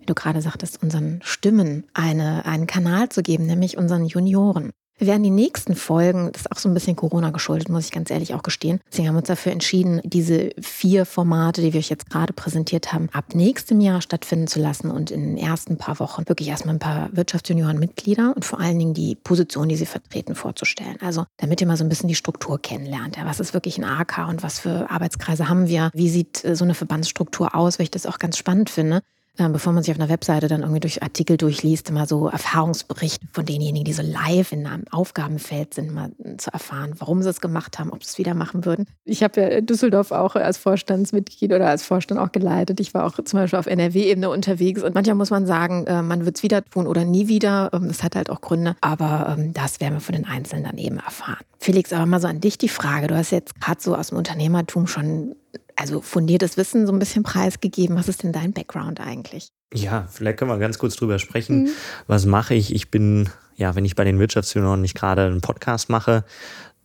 du 0.10 0.16
gerade 0.16 0.42
sagtest, 0.42 0.82
unseren 0.82 1.20
Stimmen 1.24 1.86
eine, 1.94 2.46
einen 2.46 2.68
Kanal 2.68 3.10
zu 3.10 3.22
geben, 3.22 3.46
nämlich 3.46 3.78
unseren 3.78 4.06
Junioren. 4.06 4.72
Wir 5.00 5.08
werden 5.08 5.24
die 5.24 5.30
nächsten 5.30 5.76
Folgen, 5.76 6.30
das 6.34 6.42
ist 6.42 6.52
auch 6.52 6.58
so 6.58 6.68
ein 6.68 6.74
bisschen 6.74 6.98
Corona 6.98 7.30
geschuldet, 7.30 7.70
muss 7.70 7.86
ich 7.86 7.92
ganz 7.92 8.12
ehrlich 8.12 8.34
auch 8.34 8.44
gestehen. 8.44 8.82
Deswegen 8.92 9.08
haben 9.08 9.16
wir 9.16 9.20
uns 9.20 9.30
dafür 9.30 9.54
entschieden, 9.54 10.02
diese 10.04 10.50
vier 10.60 11.06
Formate, 11.06 11.62
die 11.62 11.72
wir 11.72 11.80
euch 11.80 11.90
jetzt 11.90 12.10
gerade 12.10 12.34
präsentiert 12.34 12.92
haben, 12.92 13.08
ab 13.14 13.34
nächstem 13.34 13.80
Jahr 13.80 14.02
stattfinden 14.02 14.48
zu 14.48 14.60
lassen 14.60 14.92
und 14.92 15.10
in 15.10 15.22
den 15.22 15.38
ersten 15.38 15.78
paar 15.78 16.00
Wochen 16.02 16.28
wirklich 16.28 16.50
erstmal 16.50 16.76
ein 16.76 16.80
paar 16.80 17.10
Wirtschaftsjunioren-Mitglieder 17.14 18.34
und 18.36 18.44
vor 18.44 18.60
allen 18.60 18.78
Dingen 18.78 18.94
die 18.94 19.16
Position, 19.16 19.70
die 19.70 19.78
sie 19.78 19.86
vertreten, 19.86 20.36
vorzustellen. 20.36 20.98
Also 21.00 21.26
damit 21.38 21.62
ihr 21.62 21.68
mal 21.68 21.78
so 21.78 21.86
ein 21.86 21.90
bisschen 21.90 22.10
die 22.10 22.16
Struktur 22.16 22.62
kennenlernt. 22.62 23.16
Ja, 23.16 23.26
was 23.26 23.40
ist 23.40 23.54
wirklich 23.54 23.78
ein 23.78 23.86
AK 23.86 24.28
und 24.28 24.44
was 24.44 24.60
für 24.60 24.90
Arbeitskreise 24.92 25.48
haben 25.48 25.70
wir? 25.70 25.92
Wie 25.94 26.10
sieht 26.10 26.44
äh, 26.44 26.58
so 26.58 26.66
eine 26.66 26.74
Verbandsstruktur 26.74 27.56
aus? 27.56 27.80
Weil 27.80 27.86
ich 27.86 27.92
das 27.92 28.06
auch 28.06 28.20
ganz 28.20 28.38
spannend 28.38 28.70
finde 28.70 29.02
bevor 29.48 29.74
man 29.74 29.84
sich 29.84 29.94
auf 29.94 30.00
einer 30.00 30.10
Webseite 30.10 30.48
dann 30.48 30.62
irgendwie 30.62 30.82
durch 30.82 31.02
Artikel 31.02 31.38
durchliest, 31.38 31.90
immer 31.90 32.06
so 32.06 32.28
Erfahrungsberichte 32.28 33.28
von 33.32 33.46
denjenigen, 33.46 33.86
die 33.86 33.94
so 33.94 34.04
live 34.04 34.52
in 34.52 34.68
einem 34.68 34.84
Aufgabenfeld 34.92 35.74
sind, 35.74 35.94
mal 35.94 36.12
zu 36.38 36.52
erfahren, 36.52 36.94
warum 36.98 37.22
sie 37.22 37.30
es 37.30 37.42
gemacht 37.42 37.80
haben, 37.80 37.92
ob 37.92 38.04
sie 38.04 38.10
es 38.10 38.18
wieder 38.18 38.34
machen 38.34 38.66
würden. 38.66 38.86
Ich 39.06 39.24
habe 39.24 39.42
ja 39.42 39.62
Düsseldorf 39.62 40.12
auch 40.12 40.36
als 40.36 40.58
Vorstandsmitglied 40.58 41.54
oder 41.54 41.68
als 41.68 41.84
Vorstand 41.84 42.20
auch 42.20 42.32
geleitet. 42.32 42.80
Ich 42.80 42.94
war 42.94 43.06
auch 43.06 43.16
zum 43.24 43.40
Beispiel 43.40 43.60
auf 43.60 43.68
NRW-Ebene 43.68 44.30
unterwegs 44.30 44.84
und 44.84 44.94
manchmal 44.96 45.16
muss 45.16 45.30
man 45.30 45.46
sagen, 45.46 45.88
äh, 45.88 46.02
man 46.02 46.26
wird 46.26 46.38
es 46.38 46.44
wieder 46.44 46.64
tun 46.66 46.88
oder 46.88 47.06
nie 47.06 47.28
wieder. 47.28 47.70
Ähm, 47.74 47.88
das 47.88 48.04
hat 48.04 48.16
halt 48.16 48.30
auch 48.30 48.42
Gründe, 48.42 48.76
aber 48.82 49.36
ähm, 49.38 49.54
das 49.54 49.80
werden 49.80 49.96
wir 49.96 50.02
von 50.02 50.16
den 50.16 50.26
Einzelnen 50.26 50.66
dann 50.66 50.78
eben 50.78 50.98
erfahren. 50.98 51.44
Felix, 51.60 51.92
aber 51.92 52.06
mal 52.06 52.22
so 52.22 52.28
an 52.28 52.40
dich 52.40 52.58
die 52.58 52.70
Frage. 52.70 53.08
Du 53.08 53.16
hast 53.16 53.32
jetzt 53.32 53.60
gerade 53.60 53.82
so 53.82 53.96
aus 53.96 54.10
dem 54.10 54.18
Unternehmertum 54.18 54.88
schon 54.88 55.36
also 55.80 56.02
fundiertes 56.02 56.58
Wissen 56.58 56.86
so 56.86 56.92
ein 56.94 57.00
bisschen 57.00 57.24
preisgegeben. 57.24 57.96
Was 57.96 58.10
ist 58.10 58.24
denn 58.24 58.34
dein 58.34 58.54
Background 58.54 59.00
eigentlich? 59.00 59.50
Ja, 59.74 60.08
vielleicht 60.10 60.38
können 60.38 60.52
wir 60.52 60.58
ganz 60.58 60.78
kurz 60.78 60.96
drüber 60.96 61.20
sprechen. 61.20 61.64
Mhm. 61.64 61.70
Was 62.08 62.26
mache 62.26 62.54
ich? 62.56 62.74
Ich 62.74 62.92
bin, 62.92 63.30
ja, 63.56 63.76
wenn 63.76 63.86
ich 63.86 63.96
bei 63.96 64.04
den 64.04 64.20
Wirtschaftsjunioren 64.20 64.82
nicht 64.82 64.96
gerade 64.96 65.26
einen 65.26 65.42
Podcast 65.42 65.90
mache, 65.90 66.26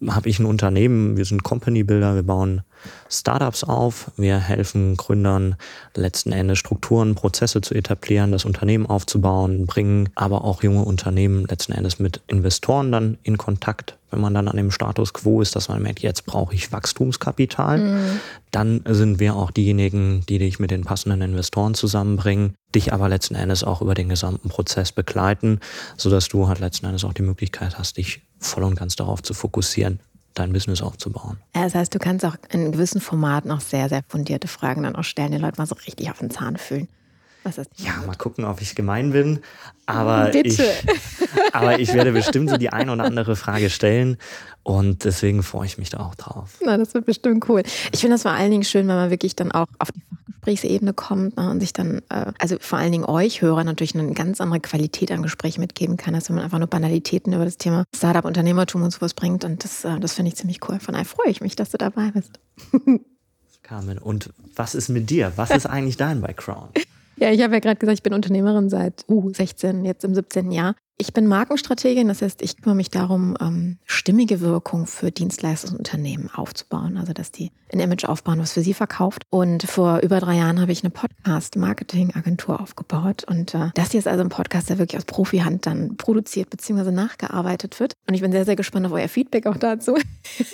habe 0.08 0.28
ich 0.28 0.38
ein 0.38 0.46
Unternehmen, 0.46 1.16
wir 1.16 1.24
sind 1.24 1.42
Company 1.42 1.82
Builder, 1.82 2.14
wir 2.14 2.22
bauen 2.22 2.62
Startups 3.08 3.64
auf, 3.64 4.10
wir 4.16 4.38
helfen 4.38 4.96
Gründern 4.96 5.56
letzten 5.94 6.32
Endes 6.32 6.58
Strukturen, 6.58 7.14
Prozesse 7.14 7.60
zu 7.60 7.74
etablieren, 7.74 8.32
das 8.32 8.44
Unternehmen 8.44 8.86
aufzubauen, 8.86 9.66
bringen 9.66 10.10
aber 10.14 10.44
auch 10.44 10.62
junge 10.62 10.84
Unternehmen 10.84 11.46
letzten 11.46 11.72
Endes 11.72 11.98
mit 11.98 12.20
Investoren 12.26 12.92
dann 12.92 13.18
in 13.22 13.38
Kontakt, 13.38 13.96
wenn 14.10 14.20
man 14.20 14.34
dann 14.34 14.48
an 14.48 14.56
dem 14.56 14.70
Status 14.70 15.12
quo 15.12 15.40
ist, 15.40 15.56
dass 15.56 15.68
man 15.68 15.82
merkt, 15.82 16.00
jetzt 16.00 16.26
brauche 16.26 16.54
ich 16.54 16.72
Wachstumskapital, 16.72 17.78
mhm. 17.78 18.20
dann 18.50 18.82
sind 18.86 19.20
wir 19.20 19.36
auch 19.36 19.50
diejenigen, 19.50 20.24
die 20.28 20.38
dich 20.38 20.58
mit 20.58 20.70
den 20.70 20.84
passenden 20.84 21.22
Investoren 21.22 21.74
zusammenbringen, 21.74 22.54
dich 22.74 22.92
aber 22.92 23.08
letzten 23.08 23.34
Endes 23.34 23.64
auch 23.64 23.80
über 23.80 23.94
den 23.94 24.08
gesamten 24.08 24.48
Prozess 24.48 24.92
begleiten, 24.92 25.60
sodass 25.96 26.28
du 26.28 26.48
halt 26.48 26.60
letzten 26.60 26.86
Endes 26.86 27.04
auch 27.04 27.14
die 27.14 27.22
Möglichkeit 27.22 27.78
hast, 27.78 27.96
dich 27.96 28.22
voll 28.44 28.64
und 28.64 28.76
ganz 28.76 28.96
darauf 28.96 29.22
zu 29.22 29.34
fokussieren, 29.34 30.00
dein 30.34 30.52
Business 30.52 30.82
aufzubauen. 30.82 31.38
Das 31.52 31.74
heißt, 31.74 31.94
du 31.94 31.98
kannst 31.98 32.24
auch 32.24 32.36
in 32.50 32.72
gewissen 32.72 33.00
Formaten 33.00 33.50
auch 33.50 33.60
sehr, 33.60 33.88
sehr 33.88 34.02
fundierte 34.06 34.48
Fragen 34.48 34.82
dann 34.82 34.96
auch 34.96 35.04
stellen, 35.04 35.32
die 35.32 35.38
Leute 35.38 35.58
mal 35.58 35.66
so 35.66 35.76
richtig 35.86 36.10
auf 36.10 36.18
den 36.18 36.30
Zahn 36.30 36.56
fühlen. 36.56 36.88
Was 37.44 37.58
ist 37.58 37.70
ja, 37.76 37.92
mal 38.06 38.16
gucken, 38.16 38.44
ob 38.44 38.60
ich 38.60 38.74
gemein 38.74 39.12
bin. 39.12 39.40
Aber 39.86 40.30
Bitte. 40.32 40.48
Ich, 40.48 40.60
aber 41.52 41.78
ich 41.78 41.92
werde 41.92 42.12
bestimmt 42.12 42.50
so 42.50 42.56
die 42.56 42.70
eine 42.70 42.92
oder 42.92 43.04
andere 43.04 43.36
Frage 43.36 43.70
stellen. 43.70 44.16
Und 44.62 45.04
deswegen 45.04 45.42
freue 45.42 45.66
ich 45.66 45.78
mich 45.78 45.90
da 45.90 46.00
auch 46.00 46.14
drauf. 46.14 46.58
Na, 46.64 46.76
das 46.78 46.94
wird 46.94 47.04
bestimmt 47.04 47.48
cool. 47.48 47.62
Ich 47.92 48.00
finde 48.00 48.14
das 48.14 48.22
vor 48.22 48.32
allen 48.32 48.50
Dingen 48.50 48.64
schön, 48.64 48.88
wenn 48.88 48.96
man 48.96 49.10
wirklich 49.10 49.36
dann 49.36 49.52
auch 49.52 49.66
auf 49.78 49.92
die 49.92 50.00
Fachgesprächsebene 50.44 50.92
kommt 50.92 51.36
ne, 51.36 51.50
und 51.50 51.60
sich 51.60 51.72
dann, 51.72 52.02
äh, 52.10 52.32
also 52.38 52.56
vor 52.60 52.78
allen 52.78 52.92
Dingen 52.92 53.04
euch 53.04 53.42
Hörer 53.42 53.64
natürlich 53.64 53.94
eine 53.94 54.12
ganz 54.12 54.40
andere 54.40 54.60
Qualität 54.60 55.10
an 55.10 55.22
Gespräch 55.22 55.58
mitgeben 55.58 55.96
kann, 55.96 56.14
als 56.14 56.28
wenn 56.28 56.36
man 56.36 56.44
einfach 56.44 56.58
nur 56.58 56.68
Banalitäten 56.68 57.32
über 57.32 57.44
das 57.44 57.56
Thema 57.56 57.84
Startup, 57.94 58.24
Unternehmertum 58.24 58.82
und 58.82 58.90
sowas 58.90 59.14
bringt. 59.14 59.44
Und 59.44 59.64
das, 59.64 59.84
äh, 59.84 59.98
das 60.00 60.14
finde 60.14 60.30
ich 60.30 60.36
ziemlich 60.36 60.60
cool. 60.68 60.78
Von 60.80 60.92
daher 60.92 61.06
freue 61.06 61.30
ich 61.30 61.40
mich, 61.40 61.56
dass 61.56 61.70
du 61.70 61.78
dabei 61.78 62.12
bist. 62.12 62.38
Carmen, 63.62 63.98
und 63.98 64.30
was 64.54 64.74
ist 64.74 64.90
mit 64.90 65.08
dir? 65.08 65.32
Was 65.36 65.50
ist 65.50 65.66
eigentlich 65.66 65.96
dein 65.96 66.20
Background? 66.20 66.76
Ja, 67.16 67.30
ich 67.30 67.42
habe 67.42 67.54
ja 67.54 67.60
gerade 67.60 67.76
gesagt, 67.76 67.98
ich 67.98 68.02
bin 68.02 68.12
Unternehmerin 68.12 68.68
seit 68.68 69.04
uh, 69.08 69.32
16, 69.32 69.84
jetzt 69.84 70.04
im 70.04 70.14
17. 70.14 70.50
Jahr. 70.50 70.74
Ich 70.96 71.12
bin 71.12 71.26
Markenstrategin, 71.26 72.06
das 72.06 72.22
heißt, 72.22 72.40
ich 72.40 72.58
kümmere 72.58 72.76
mich 72.76 72.88
darum, 72.88 73.36
ähm, 73.40 73.78
stimmige 73.84 74.40
Wirkung 74.40 74.86
für 74.86 75.10
Dienstleistungsunternehmen 75.10 76.30
aufzubauen, 76.32 76.96
also 76.96 77.12
dass 77.12 77.32
die 77.32 77.50
ein 77.72 77.80
Image 77.80 78.04
aufbauen, 78.04 78.38
was 78.38 78.52
für 78.52 78.60
sie 78.60 78.74
verkauft. 78.74 79.22
Und 79.30 79.64
vor 79.64 79.98
über 80.00 80.20
drei 80.20 80.36
Jahren 80.36 80.60
habe 80.60 80.70
ich 80.70 80.84
eine 80.84 80.90
Podcast-Marketing-Agentur 80.90 82.60
aufgebaut. 82.60 83.24
Und 83.24 83.54
äh, 83.54 83.70
das 83.74 83.90
hier 83.90 83.98
ist 83.98 84.06
also 84.06 84.22
ein 84.22 84.28
Podcast, 84.28 84.70
der 84.70 84.78
wirklich 84.78 84.96
aus 84.96 85.04
Profihand 85.04 85.66
dann 85.66 85.96
produziert 85.96 86.50
bzw. 86.50 86.92
nachgearbeitet 86.92 87.80
wird. 87.80 87.94
Und 88.06 88.14
ich 88.14 88.20
bin 88.20 88.30
sehr, 88.30 88.44
sehr 88.44 88.56
gespannt 88.56 88.86
auf 88.86 88.92
euer 88.92 89.08
Feedback 89.08 89.46
auch 89.46 89.56
dazu. 89.56 89.96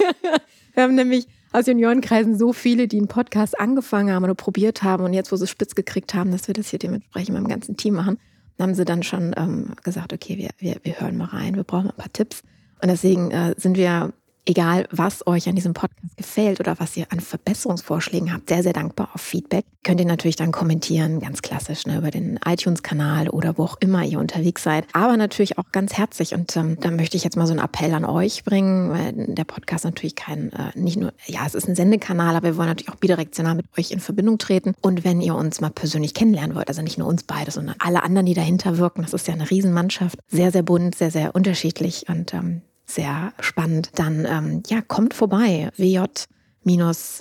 Wir 0.75 0.83
haben 0.83 0.95
nämlich 0.95 1.27
aus 1.53 1.67
Juniorenkreisen 1.67 2.37
so 2.37 2.53
viele, 2.53 2.89
die 2.89 2.99
einen 2.99 3.09
Podcast 3.09 3.59
angefangen 3.59 4.15
haben 4.15 4.25
oder 4.25 4.35
probiert 4.35 4.83
haben 4.83 5.05
und 5.05 5.13
jetzt, 5.13 5.33
wo 5.33 5.37
sie 5.37 5.47
spitz 5.47 5.75
gekriegt 5.75 6.15
haben, 6.15 6.31
dass 6.31 6.47
wir 6.47 6.55
das 6.55 6.69
hier 6.69 6.79
dementsprechend 6.79 7.35
mit 7.35 7.45
dem 7.45 7.49
ganzen 7.49 7.77
Team 7.77 7.95
machen, 7.95 8.19
haben 8.59 8.75
sie 8.75 8.85
dann 8.85 9.03
schon 9.03 9.35
ähm, 9.37 9.75
gesagt, 9.83 10.13
okay, 10.13 10.37
wir, 10.37 10.51
wir, 10.59 10.77
wir 10.83 11.01
hören 11.01 11.17
mal 11.17 11.27
rein, 11.27 11.57
wir 11.57 11.65
brauchen 11.65 11.91
ein 11.91 11.97
paar 11.97 12.13
Tipps. 12.13 12.43
Und 12.83 12.89
deswegen 12.89 13.31
äh, 13.31 13.55
sind 13.57 13.77
wir 13.77 14.13
egal 14.47 14.87
was 14.91 15.27
euch 15.27 15.49
an 15.49 15.55
diesem 15.55 15.75
Podcast 15.75 16.17
gefällt 16.17 16.61
oder 16.61 16.79
was 16.79 16.97
ihr 16.97 17.07
an 17.11 17.21
Verbesserungsvorschlägen 17.21 18.33
habt, 18.33 18.49
sehr, 18.49 18.63
sehr 18.63 18.73
dankbar 18.73 19.11
auf 19.15 19.21
Feedback. 19.21 19.65
Könnt 19.83 20.01
ihr 20.01 20.07
natürlich 20.07 20.37
dann 20.37 20.53
kommentieren, 20.53 21.21
ganz 21.21 21.41
klassisch, 21.43 21.87
ne, 21.87 21.99
über 21.99 22.11
den 22.11 22.39
iTunes-Kanal 22.45 23.31
oder 23.31 23.57
wo 23.57 23.65
auch 23.65 23.77
immer 23.81 24.05
ihr 24.05 24.19
unterwegs 24.19 24.63
seid. 24.63 24.85
Aber 24.93 25.17
natürlich 25.17 25.59
auch 25.59 25.73
ganz 25.73 25.95
herzlich. 25.95 26.35
Und 26.35 26.55
ähm, 26.57 26.79
da 26.81 26.91
möchte 26.91 27.17
ich 27.17 27.25
jetzt 27.25 27.37
mal 27.37 27.47
so 27.47 27.53
einen 27.53 27.63
Appell 27.63 27.95
an 27.95 28.05
euch 28.05 28.45
bringen, 28.45 28.91
weil 28.91 29.35
der 29.35 29.45
Podcast 29.45 29.85
natürlich 29.85 30.17
kein, 30.17 30.53
äh, 30.53 30.79
nicht 30.79 30.99
nur, 30.99 31.13
ja, 31.27 31.47
es 31.47 31.55
ist 31.55 31.69
ein 31.69 31.77
Sendekanal, 31.77 32.37
aber 32.37 32.49
wir 32.49 32.57
wollen 32.57 32.69
natürlich 32.69 32.91
auch 32.91 32.97
bidirektional 32.97 33.55
mit 33.55 33.67
euch 33.79 33.91
in 33.91 34.01
Verbindung 34.01 34.39
treten. 34.39 34.75
Und 34.81 35.05
wenn 35.05 35.21
ihr 35.21 35.35
uns 35.35 35.61
mal 35.61 35.71
persönlich 35.71 36.13
kennenlernen 36.13 36.55
wollt, 36.57 36.69
also 36.69 36.83
nicht 36.83 36.99
nur 36.99 37.09
uns 37.09 37.23
beide, 37.23 37.51
sondern 37.51 37.77
alle 37.79 38.03
anderen, 38.03 38.27
die 38.27 38.35
dahinter 38.35 38.79
wirken, 38.79 39.03
das 39.03 39.15
ist 39.15 39.29
ja 39.29 39.35
eine 39.35 39.51
Riesenmannschaft, 39.51 40.19
sehr, 40.29 40.53
sehr 40.53 40.63
bunt, 40.63 40.95
sehr, 40.95 41.11
sehr 41.11 41.35
unterschiedlich 41.35 42.07
und 42.09 42.35
ähm, 42.35 42.63
sehr 42.95 43.33
spannend, 43.41 43.91
dann 43.95 44.27
ähm, 44.27 44.63
ja, 44.69 44.81
kommt 44.81 45.15
vorbei. 45.15 45.71
WJ 45.77 46.05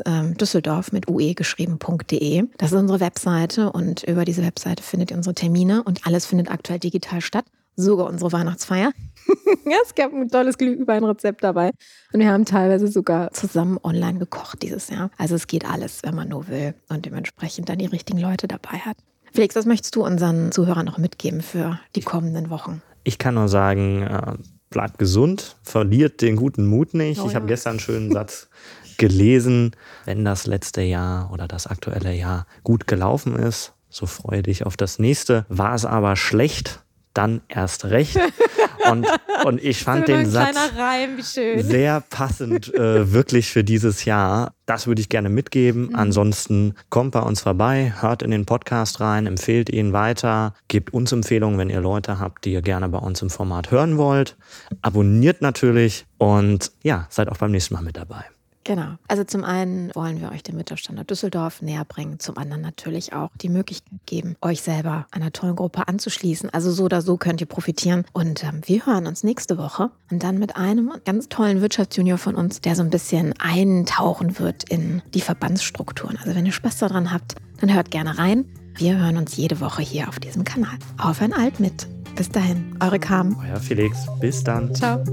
ähm, 0.06 0.38
Düsseldorf 0.38 0.92
mit 0.92 1.08
ue 1.10 1.34
geschrieben.de. 1.34 2.44
Das 2.58 2.72
ist 2.72 2.78
unsere 2.78 3.00
Webseite 3.00 3.72
und 3.72 4.04
über 4.04 4.26
diese 4.26 4.44
Webseite 4.44 4.84
findet 4.84 5.12
ihr 5.12 5.18
unsere 5.18 5.36
Termine 5.36 5.84
und 5.84 6.06
alles 6.06 6.26
findet 6.26 6.52
aktuell 6.52 6.80
digital 6.80 7.22
statt. 7.22 7.46
Sogar 7.76 8.08
unsere 8.08 8.34
Weihnachtsfeier. 8.34 8.92
es 9.84 9.96
gab 9.96 10.12
ein 10.14 10.28
tolles 10.28 10.58
Glühweinrezept 10.58 11.42
dabei. 11.44 11.72
Und 12.12 12.20
wir 12.20 12.30
haben 12.30 12.44
teilweise 12.44 12.90
sogar 12.90 13.32
zusammen 13.32 13.80
online 13.84 14.20
gekocht 14.20 14.64
dieses 14.64 14.90
Jahr. 14.90 15.12
Also 15.18 15.36
es 15.36 15.48
geht 15.48 15.66
alles, 15.66 16.02
wenn 16.04 16.14
man 16.14 16.28
nur 16.28 16.50
will 16.50 16.74
und 16.90 17.06
dementsprechend 17.06 17.70
dann 17.70 17.78
die 17.78 17.86
richtigen 17.86 18.20
Leute 18.20 18.50
dabei 18.50 18.80
hat. 18.80 18.98
Felix, 19.32 19.56
was 19.56 19.66
möchtest 19.66 19.96
du 19.96 20.04
unseren 20.04 20.52
Zuhörern 20.52 20.86
noch 20.86 20.98
mitgeben 20.98 21.42
für 21.42 21.80
die 21.96 22.02
kommenden 22.02 22.50
Wochen? 22.50 22.82
Ich 23.04 23.18
kann 23.18 23.36
nur 23.36 23.48
sagen, 23.48 24.02
äh, 24.02 24.34
bleibt 24.70 24.98
gesund, 24.98 25.58
verliert 25.64 26.22
den 26.22 26.36
guten 26.36 26.66
Mut 26.66 26.94
nicht. 26.94 27.22
Oh, 27.22 27.28
ich 27.28 27.36
habe 27.36 27.48
gestern 27.48 27.72
einen 27.72 27.80
schönen 27.80 28.12
Satz 28.12 28.50
gelesen, 28.98 29.72
wenn 30.06 30.26
das 30.26 30.46
letzte 30.46 30.82
Jahr 30.82 31.32
oder 31.32 31.48
das 31.48 31.68
aktuelle 31.68 32.14
Jahr 32.14 32.46
gut 32.64 32.88
gelaufen 32.88 33.36
ist, 33.36 33.74
so 33.90 34.06
freue 34.06 34.44
dich 34.44 34.66
auf 34.66 34.78
das 34.78 35.00
nächste. 35.00 35.46
War 35.50 35.74
es 35.74 35.86
aber 35.86 36.16
schlecht, 36.16 36.84
dann 37.14 37.42
erst 37.48 37.86
recht. 37.86 38.20
Und, 38.92 39.08
und 39.46 39.64
ich 39.64 39.84
fand 39.84 40.08
den 40.08 40.26
Satz 40.26 40.58
Reim, 40.78 41.22
sehr 41.22 42.02
passend 42.10 42.74
äh, 42.74 43.12
wirklich 43.12 43.50
für 43.50 43.64
dieses 43.64 44.06
Jahr. 44.06 44.54
Das 44.66 44.88
würde 44.88 45.02
ich 45.02 45.10
gerne 45.10 45.30
mitgeben. 45.30 45.90
Mhm. 45.90 45.96
Ansonsten 45.96 46.76
kommt 46.90 47.12
bei 47.12 47.22
uns 47.22 47.42
vorbei, 47.42 47.94
hört 48.00 48.24
in 48.24 48.32
den 48.32 48.46
Podcast 48.46 49.00
rein, 49.00 49.26
empfehlt 49.26 49.70
ihn 49.70 49.94
weiter, 49.94 50.54
gebt 50.68 50.94
uns 50.94 51.12
Empfehlungen, 51.12 51.58
wenn 51.58 51.70
ihr 51.70 51.82
Leute 51.82 52.20
habt, 52.20 52.46
die 52.46 52.54
ihr 52.54 52.62
gerne 52.62 52.90
bei 52.90 53.00
uns 53.00 53.22
im 53.22 53.30
Format 53.30 53.72
hören 53.72 53.98
wollt. 53.98 54.38
Abonniert 54.82 55.42
natürlich 55.42 56.06
und 56.18 56.72
ja, 56.84 57.08
seid 57.10 57.30
auch 57.30 57.38
beim 57.38 57.52
nächsten 57.52 57.74
Mal 57.74 57.82
mit 57.82 57.98
dabei. 57.98 58.26
Genau. 58.70 59.00
Also 59.08 59.24
zum 59.24 59.44
einen 59.46 59.90
wollen 59.96 60.22
wir 60.22 60.32
euch 60.32 60.44
den 60.44 60.56
Mittelstandard 60.56 61.10
Düsseldorf 61.10 61.64
näher 61.64 61.86
bringen, 61.86 62.20
zum 62.20 62.38
anderen 62.38 62.62
natürlich 62.62 63.14
auch 63.14 63.32
die 63.42 63.50
Möglichkeit 63.50 64.00
geben, 64.06 64.36
euch 64.44 64.62
selber 64.62 65.08
einer 65.10 65.32
tollen 65.32 65.56
Gruppe 65.56 65.88
anzuschließen. 65.88 66.52
Also 66.52 66.72
so 66.72 66.84
oder 66.84 67.02
so 67.02 67.18
könnt 67.18 67.42
ihr 67.42 67.48
profitieren. 67.48 68.06
Und 68.14 68.44
ähm, 68.44 68.62
wir 68.66 68.86
hören 68.86 69.08
uns 69.08 69.24
nächste 69.24 69.58
Woche 69.58 69.90
und 70.12 70.22
dann 70.22 70.38
mit 70.38 70.56
einem 70.56 70.94
ganz 71.04 71.30
tollen 71.30 71.62
Wirtschaftsjunior 71.62 72.20
von 72.20 72.36
uns, 72.36 72.62
der 72.62 72.76
so 72.76 72.84
ein 72.84 72.92
bisschen 72.92 73.34
eintauchen 73.40 74.38
wird 74.38 74.70
in 74.70 75.02
die 75.16 75.22
Verbandsstrukturen. 75.22 76.20
Also 76.22 76.36
wenn 76.36 76.46
ihr 76.46 76.52
Spaß 76.52 76.78
daran 76.78 77.12
habt, 77.12 77.38
dann 77.62 77.74
hört 77.74 77.90
gerne 77.90 78.20
rein. 78.20 78.46
Wir 78.76 79.00
hören 79.00 79.18
uns 79.18 79.36
jede 79.36 79.62
Woche 79.62 79.82
hier 79.82 80.10
auf 80.10 80.20
diesem 80.20 80.44
Kanal. 80.44 80.78
Auf 81.00 81.24
ein 81.24 81.34
Alt 81.34 81.60
mit. 81.60 81.88
Bis 82.16 82.30
dahin, 82.30 82.78
eure 82.80 83.00
Carmen. 83.00 83.36
Euer 83.50 83.60
Felix. 83.60 84.06
Bis 84.20 84.44
dann. 84.44 84.76
Ciao. 84.76 85.04